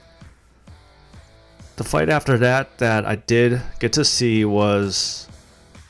The 1.76 1.84
fight 1.84 2.08
after 2.08 2.38
that 2.38 2.78
that 2.78 3.06
I 3.06 3.16
did 3.16 3.62
get 3.78 3.92
to 3.94 4.04
see 4.04 4.44
was 4.44 5.28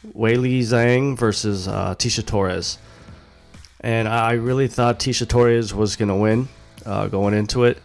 Weili 0.07 0.61
Zhang 0.61 1.17
versus 1.19 1.67
uh, 1.67 1.95
Tecia 1.95 2.25
Torres. 2.25 2.79
And 3.81 4.07
I 4.07 4.33
really 4.33 4.69
thought 4.69 4.99
Tecia 4.99 5.27
Torres 5.27 5.73
was 5.73 5.97
going 5.97 6.09
to 6.09 6.15
win 6.15 6.49
uh, 6.85 7.09
going 7.09 7.33
into 7.33 7.65
it. 7.65 7.81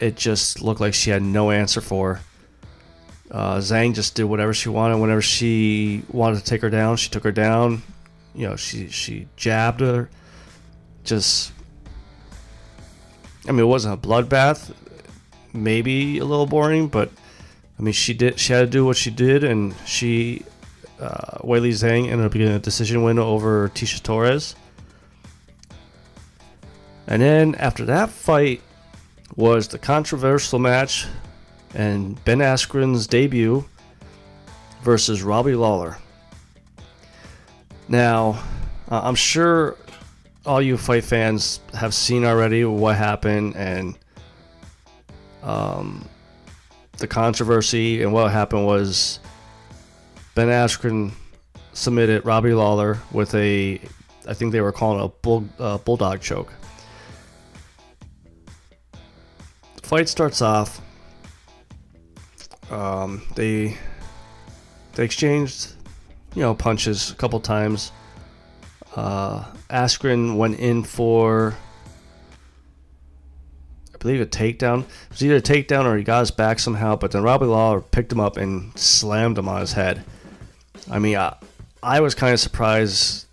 It 0.00 0.16
just 0.16 0.62
looked 0.62 0.80
like 0.80 0.94
she 0.94 1.10
had 1.10 1.22
no 1.22 1.50
answer 1.50 1.80
for. 1.80 2.20
Uh, 3.32 3.56
Zhang 3.56 3.94
just 3.94 4.14
did 4.14 4.24
whatever 4.24 4.52
she 4.52 4.68
wanted. 4.68 4.98
Whenever 4.98 5.22
she 5.22 6.02
wanted 6.10 6.38
to 6.38 6.44
take 6.44 6.60
her 6.60 6.68
down, 6.68 6.96
she 6.96 7.08
took 7.08 7.24
her 7.24 7.32
down. 7.32 7.82
You 8.34 8.48
know, 8.48 8.56
she 8.56 8.88
she 8.90 9.26
jabbed 9.36 9.80
her. 9.80 10.10
Just, 11.02 11.52
I 13.48 13.52
mean, 13.52 13.60
it 13.60 13.64
wasn't 13.64 13.94
a 13.94 14.06
bloodbath. 14.06 14.74
Maybe 15.54 16.18
a 16.18 16.24
little 16.26 16.46
boring, 16.46 16.88
but 16.88 17.10
I 17.78 17.82
mean, 17.82 17.94
she 17.94 18.12
did. 18.12 18.38
She 18.38 18.52
had 18.52 18.60
to 18.60 18.66
do 18.66 18.84
what 18.84 18.96
she 18.96 19.10
did, 19.10 19.44
and 19.44 19.74
she, 19.86 20.44
uh, 21.00 21.38
Weili 21.38 21.70
Zhang, 21.70 22.08
ended 22.10 22.26
up 22.26 22.32
getting 22.32 22.48
a 22.48 22.58
decision 22.58 23.02
win 23.02 23.18
over 23.18 23.70
Tecia 23.70 24.02
Torres. 24.02 24.54
And 27.06 27.20
then 27.20 27.54
after 27.56 27.86
that 27.86 28.10
fight 28.10 28.60
was 29.36 29.68
the 29.68 29.78
controversial 29.78 30.58
match 30.58 31.06
and 31.74 32.22
Ben 32.24 32.38
Askren's 32.38 33.06
debut 33.06 33.64
versus 34.82 35.22
Robbie 35.22 35.54
Lawler. 35.54 35.96
Now, 37.88 38.42
uh, 38.90 39.00
I'm 39.04 39.14
sure 39.14 39.76
all 40.44 40.60
you 40.60 40.76
fight 40.76 41.04
fans 41.04 41.60
have 41.74 41.94
seen 41.94 42.24
already 42.24 42.64
what 42.64 42.96
happened 42.96 43.56
and 43.56 43.98
um, 45.42 46.08
the 46.98 47.06
controversy. 47.06 48.02
And 48.02 48.12
what 48.12 48.32
happened 48.32 48.66
was 48.66 49.20
Ben 50.34 50.48
Askren 50.48 51.12
submitted 51.72 52.24
Robbie 52.24 52.54
Lawler 52.54 52.98
with 53.12 53.34
a, 53.34 53.80
I 54.26 54.34
think 54.34 54.52
they 54.52 54.60
were 54.60 54.72
calling 54.72 55.00
it 55.00 55.04
a 55.04 55.08
bull, 55.08 55.48
uh, 55.58 55.78
bulldog 55.78 56.20
choke. 56.20 56.52
The 59.76 59.88
fight 59.88 60.08
starts 60.08 60.42
off 60.42 60.80
um, 62.70 63.22
they 63.34 63.76
they 64.94 65.04
exchanged, 65.04 65.74
you 66.34 66.42
know, 66.42 66.54
punches 66.54 67.10
a 67.10 67.14
couple 67.14 67.40
times. 67.40 67.92
Uh, 68.94 69.44
Askren 69.70 70.36
went 70.36 70.58
in 70.58 70.84
for, 70.84 71.54
I 73.94 73.98
believe, 73.98 74.20
a 74.20 74.26
takedown. 74.26 74.80
It 74.80 75.10
was 75.10 75.24
either 75.24 75.36
a 75.36 75.42
takedown 75.42 75.86
or 75.86 75.96
he 75.96 76.04
got 76.04 76.20
his 76.20 76.30
back 76.30 76.58
somehow. 76.58 76.96
But 76.96 77.12
then 77.12 77.22
Robbie 77.22 77.46
Lawler 77.46 77.80
picked 77.80 78.12
him 78.12 78.20
up 78.20 78.36
and 78.36 78.76
slammed 78.78 79.38
him 79.38 79.48
on 79.48 79.60
his 79.60 79.72
head. 79.72 80.04
I 80.90 80.98
mean, 80.98 81.16
I, 81.16 81.36
I 81.82 82.00
was 82.00 82.14
kind 82.14 82.34
of 82.34 82.40
surprised 82.40 83.26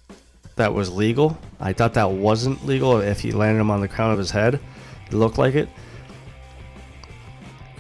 that 0.56 0.74
was 0.74 0.90
legal. 0.90 1.38
I 1.60 1.74
thought 1.74 1.94
that 1.96 2.12
wasn't 2.12 2.66
legal 2.66 3.00
if 3.00 3.20
he 3.20 3.32
landed 3.32 3.60
him 3.60 3.72
on 3.72 3.82
the 3.82 3.88
crown 3.88 4.12
of 4.12 4.18
his 4.18 4.32
head. 4.32 4.62
It 5.08 5.14
looked 5.14 5.38
like 5.38 5.56
it. 5.56 5.68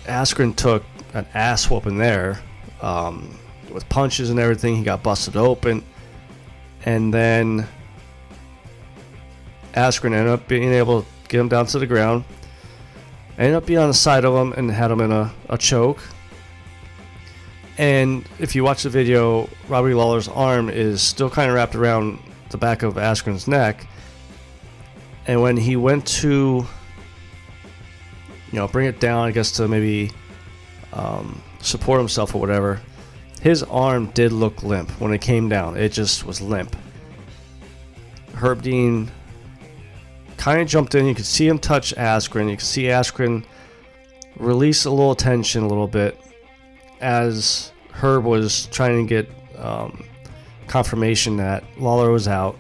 Askren 0.06 0.56
took 0.56 0.84
an 1.14 1.26
ass 1.34 1.70
whooping 1.70 1.98
there 1.98 2.42
um, 2.82 3.38
with 3.72 3.88
punches 3.90 4.30
and 4.30 4.40
everything. 4.40 4.76
He 4.76 4.84
got 4.84 5.04
busted 5.04 5.36
open. 5.36 5.84
And 6.86 7.14
then 7.14 7.68
Askren 9.74 10.14
ended 10.14 10.28
up 10.28 10.48
being 10.48 10.72
able 10.72 11.02
to 11.02 11.08
get 11.28 11.40
him 11.40 11.50
down 11.50 11.66
to 11.68 11.80
the 11.80 11.88
ground. 11.88 12.24
Ended 13.38 13.56
up 13.56 13.66
being 13.66 13.80
on 13.80 13.88
the 13.88 13.94
side 13.94 14.26
of 14.26 14.36
him 14.36 14.54
and 14.54 14.70
had 14.72 14.92
him 14.92 15.02
in 15.02 15.12
a, 15.12 15.34
a 15.50 15.58
choke. 15.58 16.02
And 17.78 18.28
if 18.40 18.56
you 18.56 18.64
watch 18.66 18.84
the 18.84 18.90
video, 18.90 19.50
Robbie 19.70 19.94
Lawler's 19.94 20.28
arm 20.28 20.70
is 20.70 21.02
still 21.02 21.30
kind 21.30 21.50
of 21.50 21.56
wrapped 21.56 21.76
around 21.76 22.20
the 22.50 22.58
back 22.58 22.84
of 22.84 22.96
Askren's 22.96 23.48
neck. 23.48 23.88
And 25.28 25.42
when 25.42 25.56
he 25.56 25.78
went 25.78 26.06
to, 26.08 26.66
you 28.52 28.54
know, 28.54 28.68
bring 28.68 28.88
it 28.88 29.00
down, 29.00 29.26
I 29.26 29.32
guess 29.32 29.52
to 29.52 29.68
maybe 29.68 30.12
um, 30.94 31.42
support 31.62 32.00
himself 32.00 32.36
or 32.36 32.42
whatever, 32.42 32.82
his 33.42 33.64
arm 33.64 34.08
did 34.08 34.32
look 34.32 34.64
limp 34.64 34.90
when 35.00 35.14
it 35.14 35.22
came 35.22 35.50
down. 35.50 35.78
It 35.78 35.90
just 35.90 36.26
was 36.26 36.42
limp. 36.42 36.76
Herb 38.34 38.62
Dean 38.62 39.12
kind 40.38 40.62
of 40.62 40.68
jumped 40.68 40.96
in. 40.96 41.06
You 41.06 41.16
could 41.16 41.26
see 41.26 41.48
him 41.48 41.60
touch 41.60 41.94
Askren. 41.96 42.50
You 42.50 42.58
could 42.58 42.66
see 42.66 42.84
Askren 42.84 43.46
release 44.38 44.86
a 44.86 44.90
little 44.90 45.16
tension 45.16 45.64
a 45.64 45.68
little 45.68 45.88
bit 45.88 46.20
as 47.02 47.72
Herb 47.92 48.24
was 48.24 48.68
trying 48.68 49.06
to 49.06 49.10
get 49.10 49.30
um, 49.58 50.06
confirmation 50.68 51.38
that 51.38 51.64
Lawler 51.78 52.12
was 52.12 52.28
out. 52.28 52.58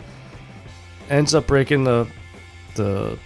Ends 1.10 1.34
up 1.34 1.48
breaking 1.48 1.84
the 1.84 2.08
the 2.76 3.18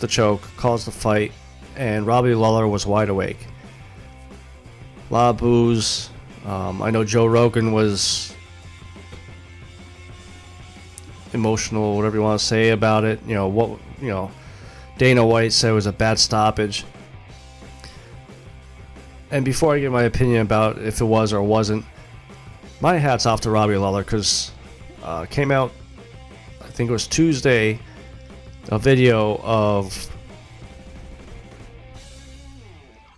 the 0.00 0.06
choke, 0.06 0.42
calls 0.56 0.84
the 0.84 0.90
fight, 0.90 1.32
and 1.76 2.06
Robbie 2.06 2.34
Lawler 2.34 2.66
was 2.66 2.86
wide 2.86 3.08
awake. 3.08 3.38
A 5.10 5.12
lot 5.12 5.30
of 5.30 5.36
boos. 5.36 6.10
Um, 6.44 6.82
I 6.82 6.90
know 6.90 7.04
Joe 7.04 7.26
Rogan 7.26 7.72
was 7.72 8.34
emotional, 11.32 11.96
whatever 11.96 12.16
you 12.16 12.22
want 12.22 12.40
to 12.40 12.44
say 12.44 12.70
about 12.70 13.04
it. 13.04 13.20
You 13.26 13.34
know 13.34 13.48
what? 13.48 13.78
You 14.00 14.08
know, 14.08 14.30
Dana 14.98 15.24
White 15.24 15.52
said 15.52 15.70
it 15.70 15.74
was 15.74 15.86
a 15.86 15.92
bad 15.92 16.18
stoppage. 16.18 16.84
And 19.30 19.44
before 19.44 19.74
I 19.74 19.80
give 19.80 19.92
my 19.92 20.04
opinion 20.04 20.42
about 20.42 20.78
if 20.78 21.00
it 21.00 21.04
was 21.04 21.32
or 21.32 21.42
wasn't, 21.42 21.84
my 22.80 22.96
hat's 22.96 23.26
off 23.26 23.40
to 23.42 23.50
Robbie 23.50 23.76
Lawler 23.76 24.02
because 24.02 24.52
uh, 25.02 25.26
came 25.26 25.50
out, 25.50 25.72
I 26.60 26.68
think 26.68 26.90
it 26.90 26.92
was 26.92 27.06
Tuesday, 27.06 27.80
a 28.68 28.78
video 28.78 29.40
of 29.42 30.10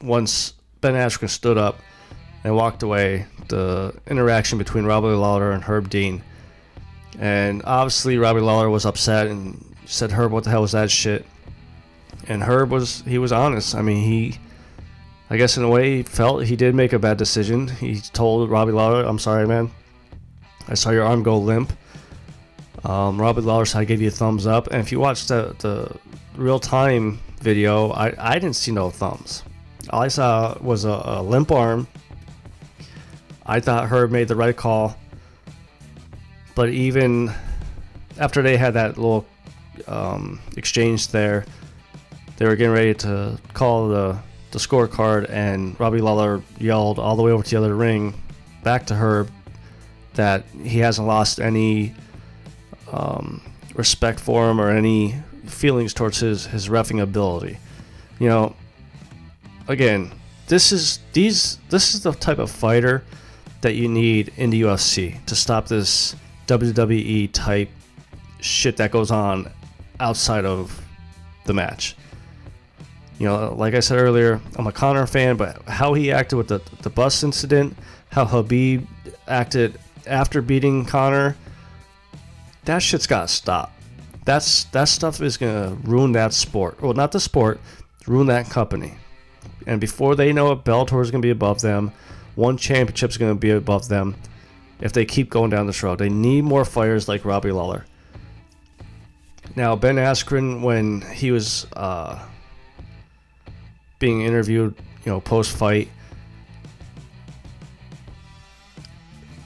once 0.00 0.54
Ben 0.80 0.94
Askren 0.94 1.28
stood 1.28 1.58
up 1.58 1.78
and 2.44 2.54
walked 2.54 2.82
away, 2.82 3.26
the 3.48 3.94
interaction 4.06 4.58
between 4.58 4.84
Robbie 4.84 5.08
Lawler 5.08 5.52
and 5.52 5.62
Herb 5.62 5.90
Dean. 5.90 6.22
And 7.18 7.62
obviously, 7.64 8.18
Robbie 8.18 8.40
Lawler 8.40 8.70
was 8.70 8.86
upset 8.86 9.26
and 9.26 9.74
said, 9.86 10.12
Herb, 10.12 10.30
what 10.32 10.44
the 10.44 10.50
hell 10.50 10.62
was 10.62 10.72
that 10.72 10.90
shit? 10.90 11.26
And 12.28 12.42
Herb 12.42 12.70
was, 12.70 13.02
he 13.02 13.18
was 13.18 13.32
honest. 13.32 13.74
I 13.74 13.82
mean, 13.82 14.04
he, 14.04 14.38
I 15.30 15.36
guess 15.36 15.56
in 15.56 15.64
a 15.64 15.68
way, 15.68 15.98
he 15.98 16.02
felt 16.02 16.44
he 16.44 16.56
did 16.56 16.74
make 16.74 16.92
a 16.92 16.98
bad 16.98 17.16
decision. 17.16 17.68
He 17.68 18.00
told 18.00 18.50
Robbie 18.50 18.72
Lawler, 18.72 19.04
I'm 19.04 19.18
sorry, 19.18 19.46
man. 19.46 19.70
I 20.68 20.74
saw 20.74 20.90
your 20.90 21.04
arm 21.04 21.22
go 21.22 21.38
limp. 21.38 21.72
Um, 22.84 23.20
Robbie 23.20 23.40
Lawler 23.40 23.64
said, 23.64 23.80
I 23.80 23.84
gave 23.84 24.00
you 24.00 24.08
a 24.08 24.12
thumbs 24.12 24.46
up. 24.46 24.68
And 24.68 24.76
if 24.76 24.92
you 24.92 25.00
watch 25.00 25.26
the, 25.26 25.56
the 25.58 25.96
real 26.36 26.60
time 26.60 27.18
video, 27.40 27.90
I, 27.90 28.14
I 28.18 28.34
didn't 28.34 28.56
see 28.56 28.70
no 28.70 28.90
thumbs. 28.90 29.42
All 29.90 30.02
I 30.02 30.08
saw 30.08 30.56
was 30.60 30.84
a, 30.84 31.02
a 31.04 31.22
limp 31.22 31.50
arm. 31.50 31.86
I 33.46 33.60
thought 33.60 33.88
Herb 33.88 34.10
made 34.10 34.28
the 34.28 34.36
right 34.36 34.56
call. 34.56 34.96
But 36.54 36.70
even 36.70 37.32
after 38.18 38.42
they 38.42 38.56
had 38.56 38.74
that 38.74 38.96
little 38.98 39.26
um, 39.86 40.40
exchange 40.56 41.08
there, 41.08 41.46
they 42.36 42.46
were 42.46 42.56
getting 42.56 42.72
ready 42.72 42.94
to 42.94 43.38
call 43.54 43.88
the, 43.88 44.18
the 44.50 44.58
scorecard, 44.58 45.30
and 45.30 45.78
Robbie 45.80 46.00
Lawler 46.00 46.42
yelled 46.58 46.98
all 46.98 47.16
the 47.16 47.22
way 47.22 47.32
over 47.32 47.42
to 47.42 47.50
the 47.50 47.56
other 47.56 47.74
ring 47.74 48.14
back 48.62 48.86
to 48.86 48.94
Herb 48.94 49.30
that 50.14 50.44
he 50.62 50.80
hasn't 50.80 51.06
lost 51.06 51.40
any 51.40 51.94
um, 52.92 53.40
respect 53.74 54.20
for 54.20 54.50
him 54.50 54.60
or 54.60 54.70
any 54.70 55.14
feelings 55.46 55.94
towards 55.94 56.18
his, 56.18 56.46
his 56.46 56.68
refing 56.68 57.00
ability. 57.00 57.58
You 58.18 58.28
know, 58.28 58.56
again, 59.68 60.10
this 60.48 60.72
is 60.72 60.98
these 61.12 61.58
this 61.68 61.94
is 61.94 62.02
the 62.02 62.12
type 62.12 62.38
of 62.38 62.50
fighter 62.50 63.04
that 63.60 63.74
you 63.74 63.88
need 63.88 64.32
in 64.36 64.50
the 64.50 64.62
UFC 64.62 65.24
to 65.26 65.36
stop 65.36 65.68
this 65.68 66.16
WWE 66.46 67.30
type 67.32 67.68
shit 68.40 68.76
that 68.78 68.90
goes 68.90 69.10
on 69.10 69.50
outside 70.00 70.44
of 70.44 70.82
the 71.44 71.52
match. 71.52 71.96
You 73.18 73.26
know, 73.26 73.54
like 73.54 73.74
I 73.74 73.80
said 73.80 73.98
earlier, 73.98 74.40
I'm 74.56 74.66
a 74.66 74.72
Conor 74.72 75.06
fan, 75.06 75.36
but 75.36 75.62
how 75.62 75.92
he 75.94 76.10
acted 76.10 76.36
with 76.36 76.48
the 76.48 76.62
the 76.82 76.90
bus 76.90 77.22
incident, 77.22 77.76
how 78.10 78.24
Khabib 78.24 78.86
acted 79.26 79.78
after 80.06 80.40
beating 80.40 80.84
Conor, 80.84 81.36
that 82.64 82.78
shit's 82.78 83.06
gotta 83.06 83.28
stop. 83.28 83.72
That's 84.24 84.64
that 84.64 84.84
stuff 84.84 85.20
is 85.20 85.36
gonna 85.36 85.76
ruin 85.82 86.12
that 86.12 86.32
sport. 86.32 86.80
Well, 86.80 86.94
not 86.94 87.12
the 87.12 87.20
sport, 87.20 87.60
ruin 88.06 88.28
that 88.28 88.48
company 88.48 88.94
And 89.68 89.82
before 89.82 90.16
they 90.16 90.32
know 90.32 90.50
it, 90.52 90.64
Bellator 90.64 91.02
is 91.02 91.10
going 91.10 91.20
to 91.20 91.26
be 91.26 91.30
above 91.30 91.60
them. 91.60 91.92
One 92.36 92.56
championship 92.56 93.10
is 93.10 93.18
going 93.18 93.34
to 93.34 93.38
be 93.38 93.50
above 93.50 93.88
them 93.88 94.16
if 94.80 94.94
they 94.94 95.04
keep 95.04 95.28
going 95.28 95.50
down 95.50 95.66
this 95.66 95.82
road. 95.82 95.98
They 95.98 96.08
need 96.08 96.42
more 96.44 96.64
fighters 96.64 97.06
like 97.06 97.26
Robbie 97.26 97.52
Lawler. 97.52 97.84
Now, 99.56 99.76
Ben 99.76 99.96
Askren, 99.96 100.62
when 100.62 101.02
he 101.02 101.32
was 101.32 101.66
uh, 101.76 102.18
being 103.98 104.22
interviewed, 104.22 104.74
you 105.04 105.12
know, 105.12 105.20
post 105.20 105.54
fight, 105.54 105.88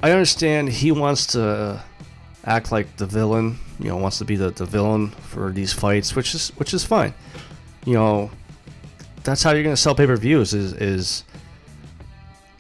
I 0.05 0.13
understand 0.13 0.69
he 0.69 0.93
wants 0.93 1.27
to 1.29 1.83
act 2.45 2.71
like 2.71 2.97
the 2.97 3.07
villain, 3.07 3.59
you 3.81 3.89
know, 3.89 3.97
wants 3.97 4.19
to 4.19 4.25
be 4.25 4.37
the, 4.37 4.51
the 4.51 4.67
villain 4.67 5.09
for 5.09 5.51
these 5.51 5.73
fights, 5.73 6.15
which 6.15 6.33
is 6.33 6.51
which 6.51 6.75
is 6.75 6.85
fine. 6.85 7.13
You 7.85 7.95
know, 7.95 8.31
that's 9.25 9.43
how 9.43 9.53
you're 9.53 9.63
gonna 9.63 9.77
sell 9.77 9.95
pay 9.95 10.07
per 10.07 10.17
views 10.17 10.55
is 10.55 10.73
is 10.75 11.25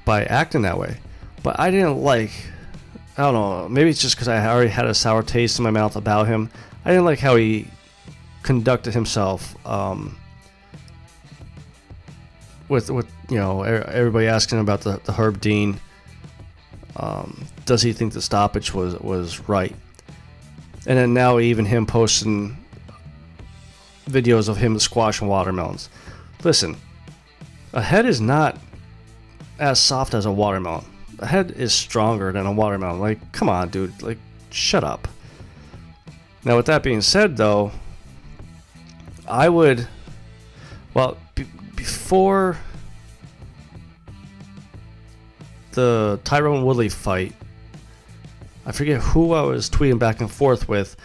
by 0.04 0.24
acting 0.24 0.62
that 0.62 0.78
way. 0.78 0.96
But 1.42 1.58
I 1.58 1.70
didn't 1.70 1.98
like. 1.98 2.30
I 3.16 3.22
don't 3.22 3.34
know. 3.34 3.68
Maybe 3.68 3.90
it's 3.90 4.00
just 4.00 4.16
because 4.16 4.28
I 4.28 4.46
already 4.46 4.70
had 4.70 4.86
a 4.86 4.94
sour 4.94 5.22
taste 5.22 5.58
in 5.58 5.64
my 5.64 5.70
mouth 5.70 5.96
about 5.96 6.26
him. 6.26 6.50
I 6.84 6.90
didn't 6.90 7.04
like 7.04 7.18
how 7.18 7.36
he 7.36 7.68
conducted 8.42 8.94
himself. 8.94 9.54
Um, 9.66 10.16
with 12.68 12.90
with 12.90 13.06
you 13.28 13.36
know 13.38 13.62
everybody 13.62 14.26
asking 14.26 14.58
about 14.58 14.80
the, 14.80 15.00
the 15.04 15.12
Herb 15.12 15.40
Dean. 15.40 15.78
Um, 16.96 17.44
does 17.64 17.82
he 17.82 17.92
think 17.92 18.12
the 18.12 18.22
stoppage 18.22 18.74
was 18.74 18.98
was 18.98 19.48
right? 19.48 19.74
And 20.86 20.98
then 20.98 21.14
now 21.14 21.38
even 21.38 21.64
him 21.64 21.86
posting 21.86 22.56
videos 24.06 24.48
of 24.48 24.56
him 24.56 24.78
squashing 24.78 25.28
watermelons. 25.28 25.88
Listen, 26.44 26.76
a 27.72 27.82
head 27.82 28.06
is 28.06 28.20
not 28.20 28.58
as 29.58 29.78
soft 29.78 30.14
as 30.14 30.26
a 30.26 30.32
watermelon. 30.32 30.84
A 31.18 31.26
head 31.26 31.52
is 31.52 31.72
stronger 31.72 32.32
than 32.32 32.46
a 32.46 32.52
watermelon. 32.52 33.00
Like, 33.00 33.32
come 33.32 33.48
on, 33.48 33.68
dude. 33.68 34.02
Like, 34.02 34.18
shut 34.50 34.82
up. 34.82 35.06
Now, 36.44 36.56
with 36.56 36.66
that 36.66 36.82
being 36.82 37.00
said, 37.00 37.36
though, 37.36 37.70
I 39.28 39.48
would. 39.48 39.86
Well, 40.94 41.16
b- 41.34 41.46
before 41.76 42.58
the 45.72 46.20
Tyron 46.24 46.64
Woodley 46.64 46.88
fight, 46.88 47.34
I 48.66 48.72
forget 48.72 49.00
who 49.00 49.32
I 49.32 49.42
was 49.42 49.70
tweeting 49.70 49.98
back 49.98 50.20
and 50.20 50.30
forth 50.30 50.68
with. 50.68 50.96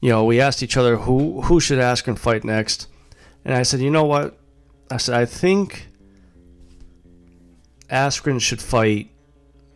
You 0.00 0.10
know, 0.10 0.24
we 0.24 0.40
asked 0.40 0.62
each 0.62 0.76
other 0.76 0.96
who 0.96 1.42
who 1.42 1.60
should 1.60 1.78
Askren 1.78 2.18
fight 2.18 2.44
next, 2.44 2.88
and 3.44 3.54
I 3.54 3.62
said, 3.62 3.80
you 3.80 3.90
know 3.90 4.04
what? 4.04 4.36
I 4.92 4.98
said 4.98 5.14
I 5.14 5.24
think 5.24 5.88
Askren 7.88 8.38
should 8.38 8.60
fight 8.60 9.10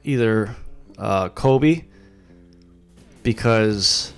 either 0.05 0.55
uh, 0.99 1.31
Colby 1.31 1.89
because 3.23 4.13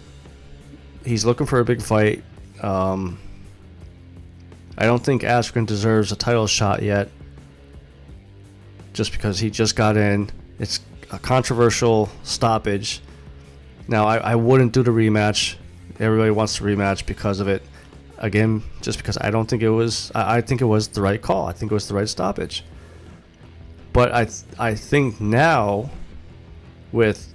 he's 1.04 1.24
looking 1.24 1.46
for 1.46 1.60
a 1.60 1.64
big 1.64 1.80
fight. 1.80 2.24
Um, 2.62 3.20
I 4.76 4.86
don't 4.86 5.02
think 5.02 5.22
Askren 5.22 5.66
deserves 5.66 6.10
a 6.10 6.16
title 6.16 6.48
shot 6.48 6.82
yet, 6.82 7.10
just 8.92 9.12
because 9.12 9.38
he 9.38 9.50
just 9.50 9.76
got 9.76 9.96
in. 9.96 10.30
It's 10.58 10.80
a 11.12 11.18
controversial 11.20 12.08
stoppage. 12.24 13.02
Now, 13.86 14.08
I, 14.08 14.16
I 14.16 14.34
wouldn't 14.34 14.72
do 14.72 14.82
the 14.82 14.90
rematch. 14.90 15.54
Everybody 16.00 16.32
wants 16.32 16.58
the 16.58 16.64
rematch 16.64 17.06
because 17.06 17.38
of 17.38 17.46
it. 17.46 17.62
Again, 18.18 18.62
just 18.82 18.98
because 18.98 19.16
I 19.20 19.30
don't 19.30 19.48
think 19.48 19.62
it 19.62 19.70
was. 19.70 20.10
I, 20.14 20.38
I 20.38 20.40
think 20.40 20.60
it 20.60 20.66
was 20.66 20.88
the 20.88 21.00
right 21.00 21.20
call. 21.20 21.46
I 21.46 21.52
think 21.52 21.70
it 21.70 21.74
was 21.74 21.88
the 21.88 21.94
right 21.94 22.08
stoppage. 22.08 22.64
But 23.92 24.12
I 24.12 24.24
th- 24.24 24.44
I 24.58 24.74
think 24.74 25.20
now, 25.20 25.90
with 26.92 27.32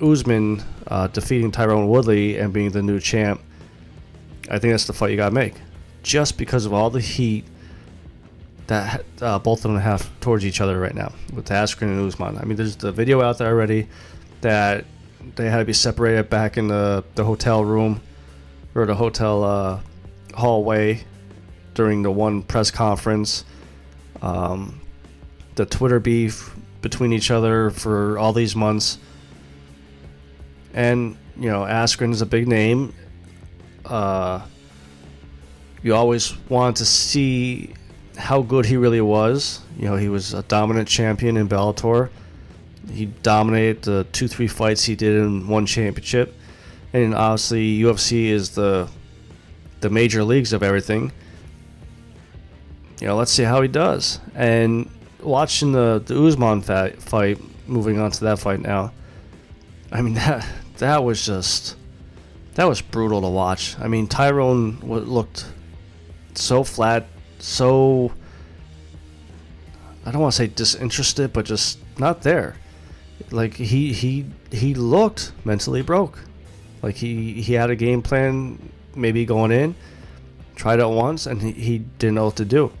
Usman 0.00 0.62
uh, 0.86 1.06
defeating 1.08 1.50
Tyron 1.50 1.88
Woodley 1.88 2.38
and 2.38 2.52
being 2.52 2.70
the 2.70 2.82
new 2.82 3.00
champ, 3.00 3.40
I 4.50 4.58
think 4.58 4.72
that's 4.72 4.86
the 4.86 4.92
fight 4.92 5.10
you 5.10 5.16
gotta 5.16 5.34
make. 5.34 5.54
Just 6.02 6.36
because 6.36 6.66
of 6.66 6.72
all 6.72 6.90
the 6.90 7.00
heat 7.00 7.46
that 8.66 9.04
uh, 9.20 9.38
both 9.38 9.64
of 9.64 9.72
them 9.72 9.80
have 9.80 10.08
towards 10.20 10.44
each 10.44 10.60
other 10.60 10.78
right 10.78 10.94
now 10.94 11.12
with 11.32 11.48
Askren 11.48 11.82
and 11.82 12.06
Usman. 12.06 12.38
I 12.38 12.44
mean, 12.44 12.56
there's 12.56 12.76
the 12.76 12.92
video 12.92 13.20
out 13.22 13.38
there 13.38 13.48
already 13.48 13.88
that 14.40 14.84
they 15.36 15.50
had 15.50 15.58
to 15.58 15.64
be 15.64 15.72
separated 15.72 16.28
back 16.28 16.56
in 16.56 16.68
the, 16.68 17.04
the 17.14 17.24
hotel 17.24 17.64
room 17.64 18.00
or 18.74 18.86
the 18.86 18.94
hotel 18.94 19.44
uh, 19.44 19.80
hallway 20.34 21.04
during 21.74 22.02
the 22.02 22.10
one 22.10 22.42
press 22.42 22.70
conference. 22.70 23.44
Um, 24.20 24.80
the 25.54 25.66
Twitter 25.66 26.00
beef 26.00 26.54
between 26.80 27.12
each 27.12 27.30
other 27.30 27.70
for 27.70 28.18
all 28.18 28.32
these 28.32 28.56
months. 28.56 28.98
And, 30.74 31.16
you 31.36 31.50
know, 31.50 31.62
Askren 31.62 32.12
is 32.12 32.22
a 32.22 32.26
big 32.26 32.48
name. 32.48 32.94
Uh, 33.84 34.42
you 35.82 35.94
always 35.94 36.36
want 36.48 36.76
to 36.78 36.84
see 36.84 37.74
how 38.16 38.42
good 38.42 38.66
he 38.66 38.76
really 38.76 39.00
was. 39.00 39.60
You 39.78 39.86
know, 39.86 39.96
he 39.96 40.08
was 40.08 40.34
a 40.34 40.42
dominant 40.44 40.88
champion 40.88 41.36
in 41.36 41.48
Bellator. 41.48 42.10
He 42.90 43.06
dominated 43.06 43.82
the 43.82 44.06
two, 44.12 44.28
three 44.28 44.48
fights 44.48 44.84
he 44.84 44.96
did 44.96 45.16
in 45.16 45.48
one 45.48 45.66
championship. 45.66 46.34
And 46.92 47.14
obviously, 47.14 47.78
UFC 47.78 48.26
is 48.26 48.50
the 48.50 48.88
the 49.82 49.90
major 49.90 50.24
leagues 50.24 50.52
of 50.52 50.62
everything. 50.62 51.12
You 53.00 53.08
know, 53.08 53.16
let's 53.16 53.32
see 53.32 53.42
how 53.42 53.60
he 53.60 53.68
does. 53.68 54.20
And 54.34 54.88
watching 55.20 55.72
the 55.72 56.02
the 56.04 56.20
Usman 56.20 56.62
fight, 56.62 57.38
moving 57.68 57.98
on 58.00 58.10
to 58.12 58.24
that 58.24 58.38
fight 58.38 58.60
now. 58.60 58.92
I 59.90 60.00
mean 60.00 60.14
that 60.22 60.46
that 60.78 61.04
was 61.04 61.24
just 61.24 61.76
that 62.54 62.64
was 62.64 62.80
brutal 62.80 63.20
to 63.20 63.28
watch. 63.28 63.78
I 63.78 63.88
mean 63.88 64.06
Tyron 64.08 64.82
looked 64.82 65.46
so 66.34 66.64
flat, 66.64 67.06
so 67.38 68.12
I 70.04 70.10
don't 70.10 70.20
want 70.20 70.32
to 70.32 70.36
say 70.36 70.46
disinterested, 70.46 71.32
but 71.32 71.44
just 71.44 71.78
not 71.98 72.22
there. 72.22 72.56
Like 73.30 73.54
he 73.54 73.92
he 73.92 74.26
he 74.50 74.74
looked 74.74 75.32
mentally 75.44 75.82
broke. 75.82 76.18
Like 76.82 76.96
he 76.96 77.40
he 77.42 77.54
had 77.54 77.70
a 77.70 77.76
game 77.76 78.02
plan, 78.02 78.70
maybe 78.94 79.24
going 79.24 79.52
in, 79.52 79.74
tried 80.54 80.80
it 80.80 80.88
once, 80.88 81.26
and 81.26 81.40
he, 81.42 81.52
he 81.52 81.78
didn't 81.78 82.16
know 82.16 82.26
what 82.26 82.36
to 82.36 82.44
do 82.44 82.72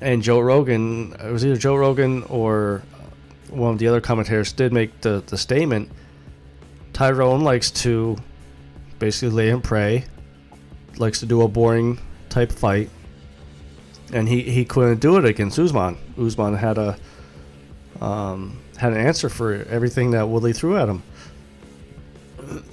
and 0.00 0.22
Joe 0.22 0.40
Rogan, 0.40 1.14
it 1.22 1.30
was 1.30 1.44
either 1.44 1.56
Joe 1.56 1.76
Rogan 1.76 2.22
or 2.24 2.82
one 3.50 3.72
of 3.72 3.78
the 3.78 3.88
other 3.88 4.00
commentators 4.00 4.52
did 4.52 4.72
make 4.72 5.00
the, 5.00 5.22
the 5.26 5.36
statement 5.36 5.90
Tyron 6.92 7.42
likes 7.42 7.70
to 7.70 8.16
basically 8.98 9.30
lay 9.30 9.50
and 9.50 9.62
pray, 9.62 10.04
likes 10.96 11.20
to 11.20 11.26
do 11.26 11.42
a 11.42 11.48
boring 11.48 11.98
type 12.28 12.52
fight, 12.52 12.90
and 14.12 14.28
he, 14.28 14.42
he 14.42 14.64
couldn't 14.64 15.00
do 15.00 15.16
it 15.16 15.24
against 15.24 15.58
Usman. 15.58 15.96
Usman 16.18 16.54
had 16.54 16.78
a 16.78 16.98
um, 18.00 18.58
had 18.76 18.92
an 18.92 18.98
answer 18.98 19.28
for 19.28 19.64
everything 19.68 20.12
that 20.12 20.28
Woodley 20.28 20.52
threw 20.52 20.76
at 20.76 20.88
him. 20.88 21.02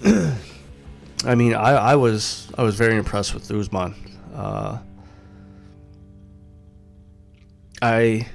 I 1.25 1.35
mean, 1.35 1.53
I, 1.53 1.71
I 1.71 1.95
was 1.95 2.49
I 2.57 2.63
was 2.63 2.75
very 2.75 2.95
impressed 2.95 3.33
with 3.33 3.49
Usman. 3.49 3.95
Uh, 4.33 4.79
I 7.81 8.27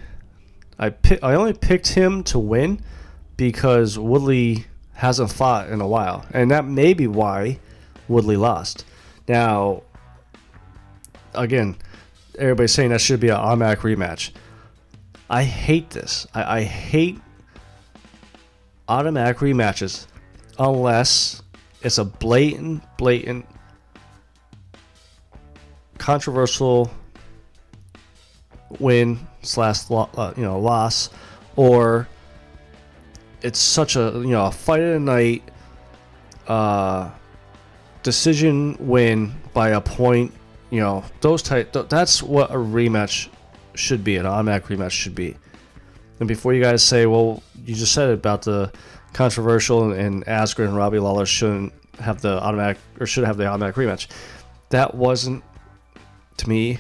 I 0.79 0.95
I 1.23 1.35
only 1.35 1.53
picked 1.53 1.89
him 1.89 2.23
to 2.25 2.39
win 2.39 2.83
because 3.37 3.99
Woodley 3.99 4.67
hasn't 4.95 5.33
fought 5.33 5.69
in 5.69 5.81
a 5.81 5.87
while, 5.87 6.27
and 6.33 6.51
that 6.51 6.65
may 6.65 6.93
be 6.93 7.07
why 7.07 7.59
Woodley 8.09 8.37
lost. 8.37 8.85
Now, 9.29 9.83
again, 11.35 11.77
everybody's 12.39 12.73
saying 12.73 12.91
that 12.91 13.01
should 13.01 13.21
be 13.21 13.29
an 13.29 13.37
automatic 13.37 13.81
rematch. 13.81 14.33
I 15.31 15.45
hate 15.45 15.91
this. 15.91 16.27
I, 16.35 16.59
I 16.59 16.63
hate 16.63 17.19
automatic 18.89 19.39
rematches 19.39 20.07
unless 20.59 21.42
it's 21.85 21.99
a 21.99 22.05
blatant, 22.05 22.83
blatant, 22.97 23.47
controversial 25.99 26.91
win 28.79 29.19
slash 29.43 29.91
uh, 29.91 30.33
you 30.37 30.43
know 30.43 30.59
loss, 30.59 31.11
or 31.57 32.09
it's 33.43 33.59
such 33.59 33.97
a 33.97 34.13
you 34.15 34.31
know 34.31 34.47
a 34.47 34.53
fight 34.53 34.81
of 34.81 34.95
the 34.95 35.01
night 35.01 35.43
uh, 36.47 37.11
decision 38.03 38.77
win 38.79 39.33
by 39.53 39.71
a 39.71 39.81
point. 39.81 40.33
You 40.71 40.81
know 40.81 41.05
those 41.21 41.43
type. 41.43 41.73
Th- 41.73 41.89
that's 41.89 42.23
what 42.23 42.51
a 42.51 42.57
rematch 42.57 43.29
should 43.75 44.05
be. 44.05 44.17
An 44.17 44.27
automatic 44.27 44.69
rematch 44.69 44.93
should 44.93 45.15
be. 45.15 45.37
And 46.21 46.29
before 46.29 46.55
you 46.55 46.63
guys 46.63 46.85
say, 46.85 47.07
well, 47.07 47.43
you 47.65 47.75
just 47.75 47.93
said 47.93 48.11
about 48.11 48.43
the 48.43 48.73
controversial 49.13 49.93
and, 49.93 50.25
Askren 50.27 50.67
and 50.67 50.77
Robbie 50.77 50.99
Lawler 50.99 51.27
shouldn't 51.27 51.73
have 52.01 52.21
the 52.23 52.43
automatic 52.43 52.79
or 52.99 53.07
should 53.07 53.25
have 53.25 53.37
the 53.37 53.47
automatic 53.47 53.77
rematch. 53.77 54.09
That 54.71 54.95
wasn't 54.95 55.45
to 56.39 56.49
me 56.49 56.79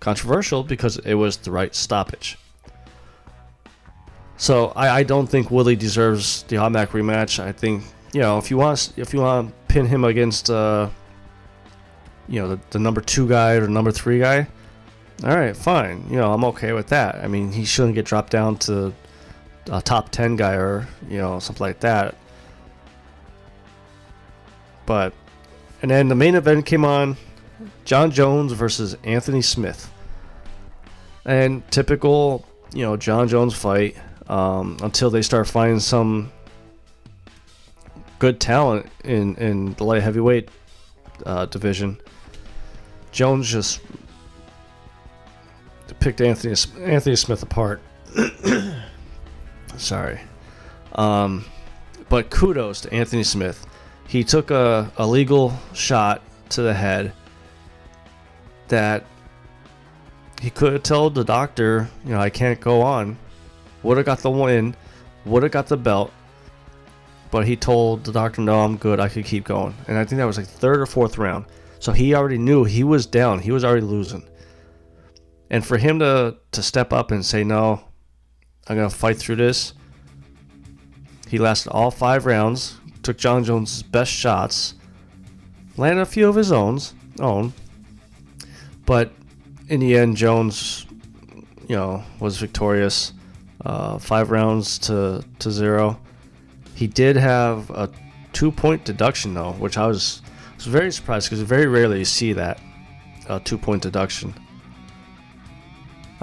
controversial 0.00 0.62
because 0.62 0.98
it 0.98 1.14
was 1.14 1.38
the 1.38 1.50
right 1.50 1.74
stoppage. 1.74 2.38
So 4.36 4.72
I, 4.76 4.98
I 4.98 5.02
don't 5.02 5.26
think 5.26 5.50
Willie 5.50 5.76
deserves 5.76 6.42
the 6.44 6.58
automatic 6.58 6.90
rematch. 6.90 7.42
I 7.42 7.52
think 7.52 7.84
you 8.12 8.20
know 8.20 8.38
if 8.38 8.50
you 8.50 8.56
want 8.56 8.92
if 8.96 9.14
you 9.14 9.20
want 9.20 9.48
to 9.48 9.54
pin 9.72 9.86
him 9.86 10.04
against 10.04 10.50
uh, 10.50 10.90
you 12.28 12.40
know 12.40 12.48
the, 12.48 12.60
the 12.70 12.78
number 12.78 13.00
two 13.00 13.28
guy 13.28 13.54
or 13.54 13.68
number 13.68 13.92
three 13.92 14.18
guy, 14.18 14.46
all 15.22 15.36
right, 15.36 15.56
fine. 15.56 16.06
You 16.10 16.16
know 16.16 16.32
I'm 16.32 16.44
okay 16.44 16.72
with 16.72 16.88
that. 16.88 17.16
I 17.16 17.28
mean 17.28 17.52
he 17.52 17.64
shouldn't 17.64 17.94
get 17.94 18.04
dropped 18.04 18.30
down 18.30 18.58
to 18.58 18.92
a 19.70 19.80
top 19.80 20.10
ten 20.10 20.36
guy 20.36 20.54
or 20.54 20.86
you 21.08 21.18
know 21.18 21.38
something 21.38 21.64
like 21.64 21.80
that. 21.80 22.14
But 24.86 25.12
and 25.82 25.90
then 25.90 26.08
the 26.08 26.14
main 26.14 26.34
event 26.34 26.66
came 26.66 26.84
on, 26.84 27.16
Jon 27.84 28.10
Jones 28.10 28.52
versus 28.52 28.96
Anthony 29.04 29.42
Smith. 29.42 29.90
And 31.26 31.68
typical, 31.70 32.46
you 32.72 32.82
know, 32.82 32.96
Jon 32.96 33.28
Jones 33.28 33.54
fight 33.54 33.96
um, 34.28 34.78
until 34.82 35.10
they 35.10 35.22
start 35.22 35.48
finding 35.48 35.80
some 35.80 36.30
good 38.18 38.40
talent 38.40 38.86
in 39.04 39.36
in 39.36 39.74
the 39.74 39.84
light 39.84 40.02
heavyweight 40.02 40.48
uh, 41.26 41.46
division. 41.46 41.98
Jones 43.12 43.48
just 43.50 43.80
picked 46.00 46.20
Anthony 46.20 46.54
Anthony 46.80 47.16
Smith 47.16 47.42
apart. 47.42 47.80
Sorry, 49.76 50.20
um, 50.92 51.44
but 52.08 52.30
kudos 52.30 52.82
to 52.82 52.92
Anthony 52.92 53.24
Smith. 53.24 53.66
He 54.06 54.22
took 54.22 54.50
a, 54.50 54.92
a 54.96 55.06
legal 55.06 55.52
shot 55.72 56.22
to 56.50 56.62
the 56.62 56.74
head 56.74 57.12
that 58.68 59.04
he 60.40 60.50
could 60.50 60.72
have 60.74 60.82
told 60.82 61.14
the 61.14 61.24
doctor, 61.24 61.88
you 62.04 62.10
know, 62.10 62.20
I 62.20 62.30
can't 62.30 62.60
go 62.60 62.82
on. 62.82 63.16
Would 63.82 63.96
have 63.96 64.06
got 64.06 64.20
the 64.20 64.30
win, 64.30 64.74
would 65.24 65.42
have 65.42 65.52
got 65.52 65.66
the 65.66 65.76
belt, 65.76 66.12
but 67.30 67.46
he 67.46 67.56
told 67.56 68.04
the 68.04 68.12
doctor, 68.12 68.42
no, 68.42 68.60
I'm 68.60 68.76
good. 68.76 69.00
I 69.00 69.08
could 69.08 69.24
keep 69.24 69.44
going. 69.44 69.74
And 69.88 69.98
I 69.98 70.04
think 70.04 70.18
that 70.18 70.24
was 70.24 70.38
like 70.38 70.46
third 70.46 70.80
or 70.80 70.86
fourth 70.86 71.18
round. 71.18 71.46
So 71.80 71.92
he 71.92 72.14
already 72.14 72.38
knew 72.38 72.64
he 72.64 72.84
was 72.84 73.06
down. 73.06 73.40
He 73.40 73.50
was 73.50 73.64
already 73.64 73.84
losing. 73.84 74.28
And 75.50 75.66
for 75.66 75.76
him 75.76 75.98
to 75.98 76.36
to 76.52 76.62
step 76.62 76.92
up 76.92 77.10
and 77.10 77.24
say, 77.24 77.44
no, 77.44 77.88
I'm 78.68 78.76
gonna 78.76 78.90
fight 78.90 79.18
through 79.18 79.36
this. 79.36 79.74
He 81.28 81.38
lasted 81.38 81.70
all 81.70 81.90
five 81.90 82.26
rounds, 82.26 82.78
took 83.02 83.18
Jon 83.18 83.44
Jones' 83.44 83.82
best 83.82 84.12
shots, 84.12 84.74
landed 85.76 86.02
a 86.02 86.06
few 86.06 86.28
of 86.28 86.36
his 86.36 86.52
own, 86.52 86.78
own, 87.20 87.52
but 88.86 89.12
in 89.68 89.80
the 89.80 89.96
end, 89.96 90.16
Jones, 90.16 90.86
you 91.68 91.76
know, 91.76 92.04
was 92.20 92.38
victorious. 92.38 93.12
Uh, 93.64 93.98
five 93.98 94.30
rounds 94.30 94.78
to 94.78 95.24
to 95.38 95.50
zero. 95.50 95.98
He 96.74 96.86
did 96.86 97.16
have 97.16 97.70
a 97.70 97.90
two 98.32 98.52
point 98.52 98.84
deduction 98.84 99.32
though, 99.32 99.52
which 99.52 99.78
I 99.78 99.86
was 99.86 100.20
was 100.56 100.66
very 100.66 100.92
surprised 100.92 101.30
because 101.30 101.40
very 101.42 101.66
rarely 101.66 102.00
you 102.00 102.04
see 102.04 102.34
that 102.34 102.60
uh, 103.28 103.38
two 103.42 103.56
point 103.56 103.82
deduction. 103.82 104.34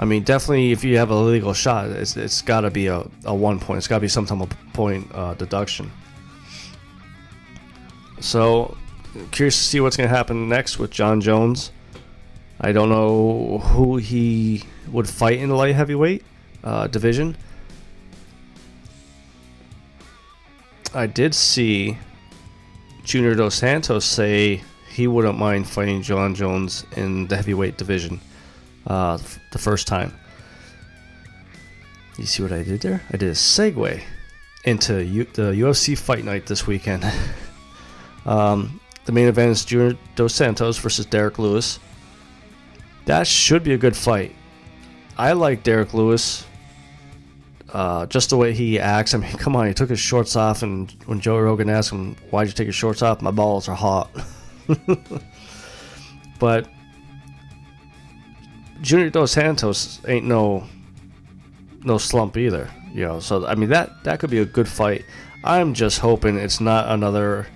I 0.02 0.04
mean, 0.04 0.24
definitely 0.24 0.72
if 0.72 0.82
you 0.82 0.98
have 0.98 1.10
a 1.10 1.14
legal 1.14 1.52
shot, 1.52 1.88
it's, 1.90 2.16
it's 2.16 2.42
got 2.42 2.62
to 2.62 2.72
be 2.72 2.88
a, 2.88 3.06
a 3.24 3.32
one 3.32 3.60
point. 3.60 3.78
It's 3.78 3.86
got 3.86 3.98
to 3.98 4.00
be 4.00 4.08
some 4.08 4.26
type 4.26 4.40
of 4.40 4.50
point 4.72 5.08
uh, 5.14 5.34
deduction. 5.34 5.92
So, 8.18 8.76
curious 9.30 9.56
to 9.56 9.62
see 9.62 9.78
what's 9.78 9.96
going 9.96 10.08
to 10.08 10.14
happen 10.14 10.48
next 10.48 10.80
with 10.80 10.90
Jon 10.90 11.20
Jones. 11.20 11.70
I 12.60 12.72
don't 12.72 12.88
know 12.88 13.58
who 13.58 13.98
he 13.98 14.64
would 14.90 15.08
fight 15.08 15.38
in 15.38 15.50
the 15.50 15.54
light 15.54 15.76
heavyweight 15.76 16.24
uh, 16.64 16.88
division. 16.88 17.36
I 20.92 21.06
did 21.06 21.32
see 21.32 21.96
Junior 23.04 23.36
Dos 23.36 23.54
Santos 23.54 24.04
say 24.04 24.62
he 24.90 25.06
wouldn't 25.06 25.38
mind 25.38 25.68
fighting 25.68 26.02
Jon 26.02 26.34
Jones 26.34 26.86
in 26.96 27.28
the 27.28 27.36
heavyweight 27.36 27.78
division 27.78 28.20
uh, 28.86 29.18
the 29.50 29.58
first 29.58 29.86
time. 29.86 30.12
You 32.18 32.26
see 32.26 32.42
what 32.42 32.52
I 32.52 32.62
did 32.62 32.80
there? 32.80 33.02
I 33.10 33.16
did 33.16 33.28
a 33.28 33.32
segue 33.32 34.02
into 34.64 35.04
U- 35.04 35.26
the 35.32 35.52
UFC 35.52 35.96
Fight 35.96 36.24
Night 36.24 36.46
this 36.46 36.66
weekend. 36.66 37.04
um, 38.26 38.80
the 39.04 39.12
main 39.12 39.28
event 39.28 39.50
is 39.50 39.64
Junior 39.64 39.96
Dos 40.14 40.34
Santos 40.34 40.78
versus 40.78 41.06
Derrick 41.06 41.38
Lewis. 41.38 41.78
That 43.06 43.26
should 43.26 43.64
be 43.64 43.72
a 43.72 43.78
good 43.78 43.96
fight. 43.96 44.34
I 45.18 45.32
like 45.32 45.62
Derrick 45.62 45.92
Lewis. 45.94 46.46
Uh, 47.72 48.04
just 48.06 48.30
the 48.30 48.36
way 48.36 48.52
he 48.52 48.78
acts. 48.78 49.14
I 49.14 49.18
mean, 49.18 49.32
come 49.38 49.56
on, 49.56 49.66
he 49.66 49.74
took 49.74 49.90
his 49.90 49.98
shorts 49.98 50.36
off, 50.36 50.62
and 50.62 50.90
when 51.06 51.20
Joe 51.20 51.38
Rogan 51.38 51.70
asked 51.70 51.90
him, 51.90 52.16
"Why'd 52.30 52.46
you 52.48 52.52
take 52.52 52.66
your 52.66 52.72
shorts 52.72 53.02
off?" 53.02 53.22
My 53.22 53.30
balls 53.30 53.68
are 53.68 53.74
hot. 53.74 54.10
but 56.38 56.68
Junior 58.82 59.10
Dos 59.10 59.32
Santos 59.32 60.00
ain't 60.06 60.26
no 60.26 60.64
no 61.84 61.98
slump 61.98 62.36
either. 62.36 62.68
You 62.92 63.06
know, 63.06 63.20
so 63.20 63.46
I 63.46 63.54
mean 63.54 63.70
that 63.70 64.04
that 64.04 64.20
could 64.20 64.30
be 64.30 64.38
a 64.38 64.44
good 64.44 64.68
fight. 64.68 65.04
I'm 65.44 65.72
just 65.72 65.98
hoping 65.98 66.36
it's 66.36 66.60
not 66.60 66.88
another 66.88 67.46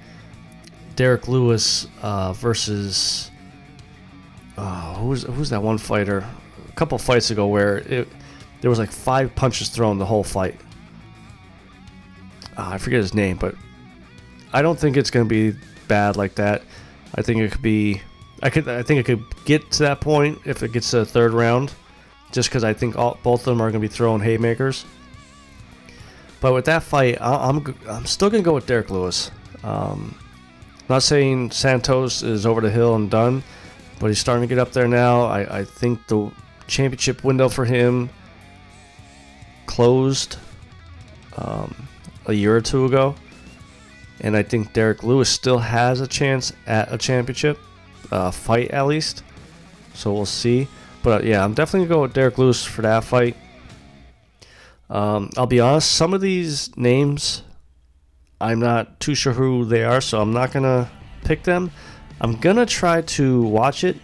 Derrick 0.97 1.29
Lewis 1.29 1.87
uh, 2.01 2.33
versus 2.33 3.31
uh, 4.57 4.95
who's 4.95 5.25
who's 5.25 5.51
that 5.51 5.63
one 5.63 5.79
fighter? 5.79 6.27
A 6.69 6.73
couple 6.73 6.97
fights 6.99 7.31
ago 7.31 7.47
where 7.47 7.79
it 7.79 8.09
there 8.61 8.71
was 8.71 8.79
like 8.79 8.91
five 8.91 9.35
punches 9.35 9.69
thrown 9.69 9.99
the 9.99 10.07
whole 10.07 10.25
fight. 10.25 10.59
Uh, 12.57 12.71
I 12.73 12.79
forget 12.79 13.01
his 13.01 13.13
name, 13.13 13.37
but 13.37 13.55
I 14.53 14.63
don't 14.63 14.79
think 14.79 14.97
it's 14.97 15.11
going 15.11 15.29
to 15.29 15.29
be 15.29 15.59
bad 15.89 16.17
like 16.17 16.37
that. 16.37 16.63
I 17.15 17.23
think 17.23 17.41
it 17.41 17.53
could 17.53 17.63
be. 17.63 18.01
I 18.43 18.51
could. 18.51 18.69
I 18.69 18.83
think 18.83 19.01
it 19.01 19.05
could 19.05 19.45
get 19.45 19.71
to 19.73 19.85
that 19.85 20.01
point 20.01 20.41
if 20.45 20.63
it 20.63 20.73
gets 20.73 20.91
to 20.91 20.99
the 20.99 21.07
third 21.07 21.33
round, 21.33 21.73
just 22.33 22.49
because 22.49 22.65
I 22.65 22.75
think 22.75 22.97
all, 22.97 23.19
both 23.23 23.41
of 23.41 23.47
them 23.47 23.61
are 23.61 23.71
going 23.71 23.81
to 23.81 23.89
be 23.89 23.89
throwing 23.89 24.21
haymakers. 24.21 24.85
But 26.41 26.53
with 26.53 26.67
that 26.67 26.83
fight, 26.83 27.19
I, 27.21 27.49
am 27.49 27.59
I'm, 27.59 27.75
I'm 27.89 28.07
still 28.07 28.29
going 28.29 28.43
to 28.43 28.45
go 28.45 28.55
with 28.55 28.67
Derrick 28.67 28.91
Lewis. 28.91 29.31
Um, 29.65 30.19
not 30.89 31.03
saying 31.03 31.51
Santos 31.51 32.23
is 32.23 32.47
over 32.47 32.61
the 32.61 32.71
hill 32.71 32.95
and 32.95 33.11
done, 33.11 33.43
but 33.99 34.09
he's 34.09 34.19
starting 34.19 34.43
to 34.43 34.47
get 34.47 34.59
up 34.59 34.73
there 34.73 34.87
now. 34.87 35.23
I, 35.23 35.61
I 35.61 35.65
think 35.65 36.07
the 36.07 36.31
championship 36.67 37.25
window 37.25 37.49
for 37.49 37.65
him 37.65 38.11
closed 39.65 40.37
um, 41.39 41.89
a 42.27 42.33
year 42.33 42.55
or 42.55 42.61
two 42.61 42.85
ago. 42.85 43.15
And 44.21 44.37
I 44.37 44.43
think 44.43 44.73
Derrick 44.73 45.03
Lewis 45.03 45.29
still 45.29 45.59
has 45.59 46.01
a 46.01 46.07
chance 46.07 46.53
at 46.67 46.93
a 46.93 46.99
championship 46.99 47.59
uh, 48.11 48.31
fight, 48.31 48.71
at 48.71 48.87
least. 48.87 49.23
So 49.95 50.13
we'll 50.13 50.27
see. 50.27 50.69
But 51.03 51.23
uh, 51.23 51.25
yeah, 51.25 51.45
I'm 51.45 51.55
definitely 51.55 51.89
to 51.89 51.95
go 51.95 52.03
with 52.03 52.13
Derrick 52.13 52.39
Lewis 52.39 52.65
for 52.65 52.83
that 52.83 53.05
fight. 53.05 53.37
Um, 54.89 55.31
I'll 55.37 55.47
be 55.47 55.61
honest, 55.61 55.91
some 55.91 56.15
of 56.15 56.21
these 56.21 56.77
names, 56.77 57.43
I'm 58.41 58.61
not 58.61 59.01
too 59.01 59.15
sure 59.15 59.33
who 59.33 59.65
they 59.65 59.85
are, 59.85 60.01
so 60.01 60.21
I'm 60.21 60.33
not 60.33 60.53
to 60.65 60.89
pick 61.25 61.43
them. 61.43 61.71
I'm 62.21 62.37
to 62.57 62.67
try 62.67 63.03
to 63.03 63.43
watch 63.43 63.85
it 63.85 63.97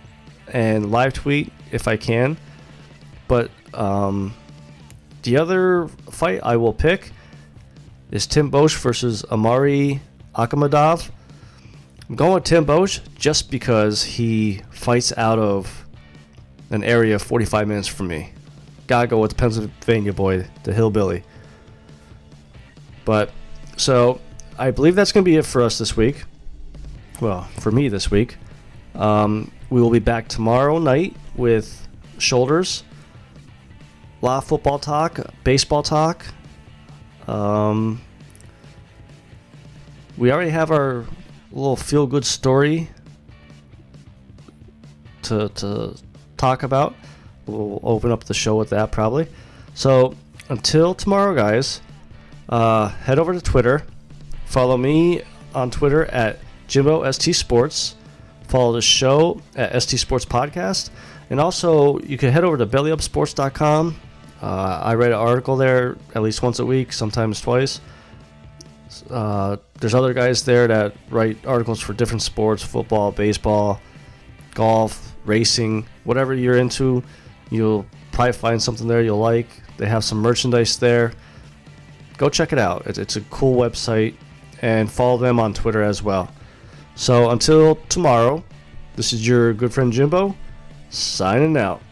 and 0.52 0.90
live 0.90 1.14
tweet 1.14 1.52
if 1.70 1.88
I 1.88 1.96
can. 1.96 2.36
But 3.28 3.50
um, 3.72 4.34
the 5.22 5.36
other 5.36 5.88
fight 6.10 6.40
I 6.42 6.56
will 6.56 6.74
pick 6.74 7.12
is 8.10 8.26
Tim 8.26 8.50
Boetsch 8.50 8.76
versus 8.76 9.24
Omari 9.30 10.00
Akhmedov. 10.34 11.10
I'm 12.12 12.16
going 12.16 12.34
with 12.34 12.44
Tim 12.44 12.66
Boetsch 12.66 13.00
just 13.14 13.50
because 13.50 14.04
he 14.04 14.60
fights 14.68 15.14
out 15.16 15.38
of 15.38 15.86
an 16.68 16.84
area 16.84 17.18
45 17.18 17.66
minutes 17.66 17.88
from 17.88 18.08
me. 18.08 18.34
Gotta 18.86 19.06
go 19.06 19.18
with 19.18 19.30
the 19.30 19.36
Pennsylvania 19.36 20.12
boy, 20.12 20.46
the 20.64 20.74
hillbilly. 20.74 21.22
But, 23.06 23.30
so, 23.78 24.20
I 24.58 24.72
believe 24.72 24.94
that's 24.94 25.10
going 25.10 25.24
to 25.24 25.30
be 25.30 25.38
it 25.38 25.46
for 25.46 25.62
us 25.62 25.78
this 25.78 25.96
week. 25.96 26.24
Well, 27.18 27.44
for 27.60 27.72
me 27.72 27.88
this 27.88 28.10
week. 28.10 28.36
Um, 28.94 29.50
we 29.70 29.80
will 29.80 29.88
be 29.88 29.98
back 29.98 30.28
tomorrow 30.28 30.78
night 30.78 31.16
with 31.34 31.88
Shoulders 32.18 32.84
of 34.22 34.44
football 34.44 34.78
talk, 34.78 35.18
baseball 35.44 35.82
talk. 35.82 36.26
Um, 37.26 38.02
we 40.18 40.30
already 40.30 40.50
have 40.50 40.70
our 40.70 41.06
little 41.52 41.76
feel 41.76 42.06
good 42.06 42.24
story 42.24 42.88
to, 45.22 45.48
to 45.50 45.96
talk 46.36 46.62
about. 46.62 46.94
We'll 47.46 47.80
open 47.82 48.10
up 48.10 48.24
the 48.24 48.34
show 48.34 48.56
with 48.56 48.70
that 48.70 48.92
probably. 48.92 49.26
So 49.74 50.14
until 50.48 50.94
tomorrow, 50.94 51.34
guys, 51.34 51.80
uh, 52.48 52.88
head 52.88 53.18
over 53.18 53.32
to 53.32 53.40
Twitter. 53.40 53.84
Follow 54.46 54.76
me 54.76 55.22
on 55.54 55.70
Twitter 55.70 56.04
at 56.06 56.38
Jimbo 56.68 57.10
ST 57.10 57.34
Sports. 57.34 57.96
Follow 58.48 58.72
the 58.72 58.82
show 58.82 59.40
at 59.56 59.82
ST 59.82 59.98
Sports 59.98 60.26
Podcast 60.26 60.90
And 61.30 61.40
also, 61.40 61.98
you 62.00 62.18
can 62.18 62.30
head 62.32 62.44
over 62.44 62.58
to 62.58 62.66
bellyupsports.com. 62.66 64.00
Uh, 64.42 64.80
I 64.84 64.94
write 64.94 65.12
an 65.12 65.18
article 65.18 65.56
there 65.56 65.96
at 66.14 66.22
least 66.22 66.42
once 66.42 66.58
a 66.58 66.66
week, 66.66 66.92
sometimes 66.92 67.40
twice. 67.40 67.80
Uh, 69.10 69.56
there's 69.80 69.94
other 69.94 70.12
guys 70.12 70.44
there 70.44 70.66
that 70.68 70.94
write 71.10 71.44
articles 71.46 71.80
for 71.80 71.92
different 71.92 72.22
sports 72.22 72.62
football, 72.62 73.12
baseball, 73.12 73.80
golf, 74.54 75.14
racing, 75.24 75.86
whatever 76.04 76.34
you're 76.34 76.58
into. 76.58 77.02
You'll 77.50 77.86
probably 78.12 78.32
find 78.32 78.62
something 78.62 78.86
there 78.86 79.02
you'll 79.02 79.18
like. 79.18 79.48
They 79.76 79.86
have 79.86 80.04
some 80.04 80.18
merchandise 80.18 80.76
there. 80.76 81.12
Go 82.16 82.28
check 82.28 82.52
it 82.52 82.58
out. 82.58 82.86
It's, 82.86 82.98
it's 82.98 83.16
a 83.16 83.20
cool 83.22 83.56
website. 83.56 84.14
And 84.60 84.90
follow 84.90 85.18
them 85.18 85.40
on 85.40 85.54
Twitter 85.54 85.82
as 85.82 86.04
well. 86.04 86.32
So 86.94 87.30
until 87.30 87.76
tomorrow, 87.88 88.44
this 88.94 89.12
is 89.12 89.26
your 89.26 89.52
good 89.52 89.74
friend 89.74 89.92
Jimbo 89.92 90.36
signing 90.88 91.56
out. 91.56 91.82